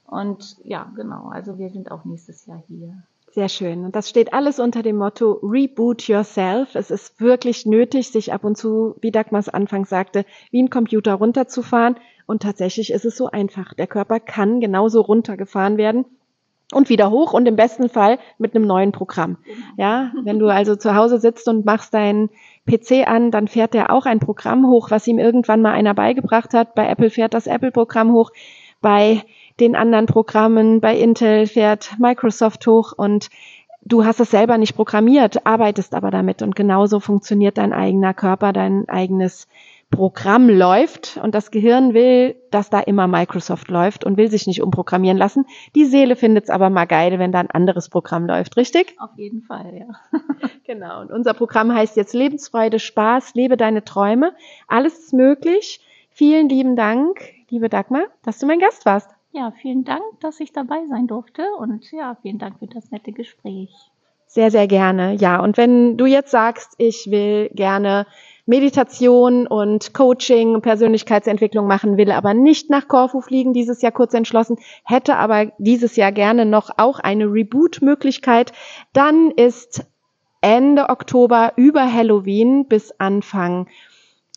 Und 0.07 0.59
ja, 0.64 0.92
genau, 0.94 1.28
also 1.28 1.59
wir 1.59 1.70
sind 1.70 1.90
auch 1.90 2.05
nächstes 2.05 2.46
Jahr 2.46 2.62
hier. 2.68 3.02
Sehr 3.34 3.48
schön. 3.48 3.86
Und 3.86 3.96
das 3.96 4.10
steht 4.10 4.34
alles 4.34 4.60
unter 4.60 4.82
dem 4.82 4.96
Motto 4.96 5.40
Reboot 5.42 6.06
Yourself. 6.06 6.74
Es 6.74 6.90
ist 6.90 7.18
wirklich 7.18 7.64
nötig, 7.64 8.10
sich 8.10 8.30
ab 8.30 8.44
und 8.44 8.58
zu, 8.58 8.94
wie 9.00 9.10
Dagmars 9.10 9.48
Anfang 9.48 9.86
sagte, 9.86 10.26
wie 10.50 10.62
ein 10.62 10.68
Computer 10.68 11.14
runterzufahren 11.14 11.96
und 12.26 12.42
tatsächlich 12.42 12.92
ist 12.92 13.06
es 13.06 13.16
so 13.16 13.30
einfach. 13.30 13.72
Der 13.72 13.86
Körper 13.86 14.20
kann 14.20 14.60
genauso 14.60 15.00
runtergefahren 15.00 15.78
werden 15.78 16.04
und 16.74 16.90
wieder 16.90 17.10
hoch 17.10 17.32
und 17.32 17.46
im 17.46 17.56
besten 17.56 17.88
Fall 17.88 18.18
mit 18.36 18.54
einem 18.54 18.66
neuen 18.66 18.92
Programm. 18.92 19.38
Ja, 19.78 20.12
wenn 20.24 20.38
du 20.38 20.48
also 20.48 20.76
zu 20.76 20.94
Hause 20.94 21.18
sitzt 21.18 21.48
und 21.48 21.64
machst 21.64 21.94
deinen 21.94 22.28
PC 22.66 23.08
an, 23.08 23.30
dann 23.30 23.48
fährt 23.48 23.72
der 23.72 23.90
auch 23.94 24.04
ein 24.04 24.20
Programm 24.20 24.66
hoch, 24.66 24.90
was 24.90 25.06
ihm 25.06 25.18
irgendwann 25.18 25.62
mal 25.62 25.72
einer 25.72 25.94
beigebracht 25.94 26.52
hat. 26.52 26.74
Bei 26.74 26.86
Apple 26.86 27.08
fährt 27.08 27.32
das 27.32 27.46
Apple-Programm 27.46 28.12
hoch, 28.12 28.30
bei 28.82 29.22
den 29.60 29.76
anderen 29.76 30.06
Programmen, 30.06 30.80
bei 30.80 30.96
Intel 30.96 31.46
fährt 31.46 31.96
Microsoft 31.98 32.66
hoch 32.66 32.92
und 32.96 33.28
du 33.84 34.04
hast 34.04 34.20
es 34.20 34.30
selber 34.30 34.58
nicht 34.58 34.74
programmiert, 34.74 35.46
arbeitest 35.46 35.94
aber 35.94 36.10
damit 36.10 36.42
und 36.42 36.56
genauso 36.56 37.00
funktioniert 37.00 37.58
dein 37.58 37.72
eigener 37.72 38.14
Körper, 38.14 38.52
dein 38.52 38.88
eigenes 38.88 39.48
Programm 39.92 40.48
läuft 40.48 41.20
und 41.22 41.34
das 41.34 41.52
Gehirn 41.52 41.94
will, 41.94 42.34
dass 42.50 42.70
da 42.70 42.80
immer 42.80 43.06
Microsoft 43.06 43.68
läuft 43.68 44.04
und 44.04 44.16
will 44.16 44.30
sich 44.30 44.48
nicht 44.48 44.62
umprogrammieren 44.62 45.18
lassen. 45.18 45.44
Die 45.76 45.84
Seele 45.84 46.16
findet 46.16 46.44
es 46.44 46.50
aber 46.50 46.70
mal 46.70 46.86
geil, 46.86 47.20
wenn 47.20 47.30
da 47.30 47.38
ein 47.38 47.50
anderes 47.50 47.88
Programm 47.90 48.26
läuft, 48.26 48.56
richtig? 48.56 48.96
Auf 48.98 49.10
jeden 49.16 49.42
Fall, 49.42 49.72
ja. 49.78 50.18
genau. 50.64 51.02
Und 51.02 51.12
unser 51.12 51.34
Programm 51.34 51.72
heißt 51.72 51.96
jetzt 51.96 52.14
Lebensfreude, 52.14 52.80
Spaß, 52.80 53.34
lebe 53.34 53.56
deine 53.56 53.84
Träume. 53.84 54.32
Alles 54.66 54.98
ist 54.98 55.12
möglich. 55.12 55.80
Vielen 56.10 56.48
lieben 56.48 56.74
Dank, 56.74 57.20
liebe 57.50 57.68
Dagmar, 57.68 58.04
dass 58.24 58.38
du 58.38 58.46
mein 58.46 58.58
Gast 58.58 58.84
warst. 58.86 59.10
Ja, 59.32 59.50
vielen 59.50 59.84
Dank, 59.84 60.02
dass 60.20 60.40
ich 60.40 60.52
dabei 60.52 60.86
sein 60.88 61.06
durfte 61.06 61.42
und 61.58 61.90
ja, 61.90 62.16
vielen 62.20 62.38
Dank 62.38 62.58
für 62.58 62.66
das 62.66 62.90
nette 62.90 63.12
Gespräch. 63.12 63.70
Sehr, 64.26 64.50
sehr 64.50 64.66
gerne. 64.66 65.14
Ja, 65.14 65.42
und 65.42 65.56
wenn 65.56 65.96
du 65.96 66.04
jetzt 66.04 66.30
sagst, 66.30 66.74
ich 66.76 67.10
will 67.10 67.48
gerne 67.54 68.06
Meditation 68.44 69.46
und 69.46 69.94
Coaching, 69.94 70.60
Persönlichkeitsentwicklung 70.60 71.66
machen 71.66 71.96
will, 71.96 72.12
aber 72.12 72.34
nicht 72.34 72.68
nach 72.68 72.88
Korfu 72.88 73.22
fliegen, 73.22 73.54
dieses 73.54 73.80
Jahr 73.80 73.92
kurz 73.92 74.12
entschlossen, 74.12 74.58
hätte 74.84 75.16
aber 75.16 75.52
dieses 75.58 75.96
Jahr 75.96 76.12
gerne 76.12 76.44
noch 76.44 76.70
auch 76.76 76.98
eine 76.98 77.24
Reboot-Möglichkeit, 77.24 78.52
dann 78.92 79.30
ist 79.30 79.86
Ende 80.42 80.88
Oktober 80.88 81.52
über 81.56 81.90
Halloween 81.90 82.66
bis 82.66 82.90
Anfang 82.98 83.68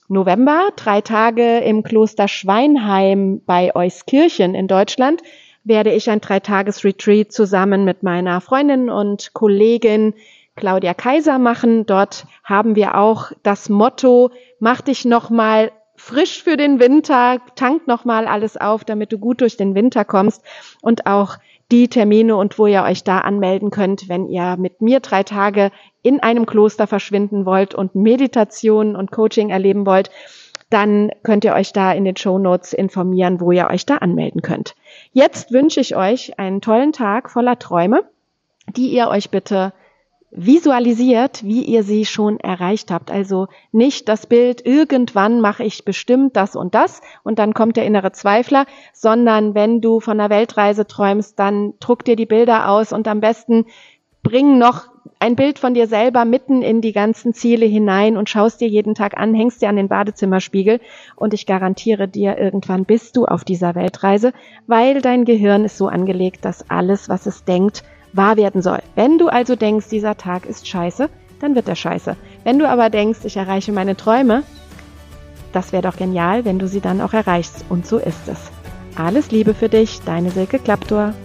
November 0.08 0.70
drei 0.76 1.02
Tage 1.02 1.60
im 1.60 1.82
Kloster 1.82 2.28
Schweinheim 2.28 3.42
bei 3.46 3.76
Euskirchen 3.76 4.54
in 4.54 4.68
Deutschland 4.68 5.22
werde 5.64 5.92
ich 5.92 6.12
ein 6.12 6.22
Dreitages-Retreat 6.22 7.32
zusammen 7.32 7.86
mit 7.86 8.04
meiner 8.04 8.40
Freundin 8.40 8.92
und 8.92 9.34
Kollegin 9.34 10.14
Claudia 10.56 10.94
Kaiser 10.94 11.40
machen. 11.40 11.88
Dort 11.88 12.28
haben 12.44 12.76
wir 12.76 12.96
auch 12.96 13.32
das 13.42 13.68
Motto, 13.68 14.30
mach 14.60 14.82
dich 14.82 15.06
nochmal 15.06 15.72
frisch 15.96 16.44
für 16.44 16.56
den 16.56 16.80
Winter, 16.80 17.40
tank 17.56 17.88
nochmal 17.88 18.28
alles 18.28 18.58
auf, 18.58 18.84
damit 18.84 19.12
du 19.12 19.18
gut 19.18 19.42
durch 19.42 19.58
den 19.58 19.74
Winter 19.74 20.06
kommst 20.06 20.44
und 20.82 21.08
auch 21.08 21.38
die 21.72 21.88
Termine 21.88 22.36
und 22.36 22.60
wo 22.60 22.68
ihr 22.68 22.84
euch 22.84 23.04
da 23.04 23.22
anmelden 23.22 23.72
könnt, 23.72 24.08
wenn 24.08 24.28
ihr 24.28 24.56
mit 24.58 24.82
mir 24.82 25.00
drei 25.00 25.24
Tage 25.24 25.72
in 26.06 26.20
einem 26.20 26.46
Kloster 26.46 26.86
verschwinden 26.86 27.48
wollt 27.48 27.74
und 27.74 27.96
Meditation 27.96 28.96
und 28.96 29.12
Coaching 29.12 29.50
erleben 29.50 29.88
wollt, 29.88 30.12
dann 30.70 31.10
könnt 31.24 31.44
ihr 31.44 31.54
euch 31.54 31.74
da 31.74 31.92
in 31.94 32.06
den 32.06 32.16
Show 32.16 32.38
Notes 32.38 32.74
informieren, 32.74 33.40
wo 33.40 33.52
ihr 33.52 33.68
euch 33.72 33.88
da 33.88 33.98
anmelden 33.98 34.44
könnt. 34.44 34.76
Jetzt 35.14 35.52
wünsche 35.52 35.80
ich 35.80 35.96
euch 35.96 36.38
einen 36.38 36.62
tollen 36.62 36.92
Tag 36.92 37.32
voller 37.32 37.58
Träume, 37.58 38.04
die 38.76 38.90
ihr 38.90 39.08
euch 39.08 39.32
bitte 39.32 39.74
visualisiert, 40.30 41.44
wie 41.44 41.64
ihr 41.64 41.82
sie 41.82 42.06
schon 42.06 42.40
erreicht 42.40 42.92
habt. 42.92 43.10
Also 43.10 43.48
nicht 43.72 44.08
das 44.08 44.28
Bild, 44.28 44.64
irgendwann 44.64 45.42
mache 45.42 45.64
ich 45.64 45.86
bestimmt 45.86 46.36
das 46.36 46.56
und 46.56 46.76
das 46.76 47.02
und 47.24 47.40
dann 47.40 47.56
kommt 47.56 47.78
der 47.78 47.86
innere 47.86 48.12
Zweifler, 48.12 48.68
sondern 48.94 49.56
wenn 49.56 49.82
du 49.82 50.00
von 50.00 50.20
einer 50.20 50.30
Weltreise 50.30 50.86
träumst, 50.86 51.40
dann 51.40 51.74
druck 51.80 52.06
dir 52.06 52.16
die 52.16 52.28
Bilder 52.28 52.70
aus 52.70 52.94
und 52.94 53.08
am 53.08 53.22
besten 53.22 53.66
bring 54.22 54.60
noch 54.60 54.95
ein 55.26 55.36
Bild 55.36 55.58
von 55.58 55.74
dir 55.74 55.88
selber 55.88 56.24
mitten 56.24 56.62
in 56.62 56.82
die 56.82 56.92
ganzen 56.92 57.34
Ziele 57.34 57.66
hinein 57.66 58.16
und 58.16 58.30
schaust 58.30 58.62
dir 58.62 58.68
jeden 58.68 58.94
Tag 58.94 59.18
an, 59.18 59.34
hängst 59.34 59.60
dir 59.60 59.70
an 59.70 59.76
den 59.76 59.88
Badezimmerspiegel 59.88 60.80
und 61.16 61.34
ich 61.34 61.48
garantiere 61.48 62.08
dir, 62.08 62.38
irgendwann 62.38 62.86
bist 62.86 63.18
du 63.18 63.26
auf 63.26 63.44
dieser 63.44 63.74
Weltreise, 63.74 64.34
weil 64.68 65.02
dein 65.02 65.26
Gehirn 65.26 65.66
ist 65.66 65.80
so 65.80 65.88
angelegt, 65.88 66.46
dass 66.46 66.70
alles, 66.70 67.10
was 67.10 67.26
es 67.26 67.44
denkt, 67.44 67.84
wahr 68.14 68.38
werden 68.38 68.62
soll. 68.62 68.84
Wenn 68.94 69.18
du 69.18 69.28
also 69.28 69.56
denkst, 69.56 69.90
dieser 69.90 70.16
Tag 70.16 70.46
ist 70.46 70.68
scheiße, 70.68 71.10
dann 71.40 71.56
wird 71.56 71.68
er 71.68 71.76
scheiße. 71.76 72.16
Wenn 72.44 72.60
du 72.60 72.70
aber 72.70 72.92
denkst, 72.92 73.22
ich 73.24 73.36
erreiche 73.36 73.72
meine 73.72 73.98
Träume, 73.98 74.44
das 75.54 75.72
wäre 75.72 75.82
doch 75.82 75.98
genial, 75.98 76.46
wenn 76.46 76.60
du 76.60 76.68
sie 76.68 76.82
dann 76.82 77.02
auch 77.02 77.14
erreichst. 77.14 77.66
Und 77.70 77.88
so 77.88 77.98
ist 77.98 78.28
es. 78.28 78.52
Alles 78.96 79.32
Liebe 79.32 79.56
für 79.56 79.70
dich, 79.70 80.02
deine 80.06 80.30
Silke 80.30 80.60
Klaptor. 80.60 81.16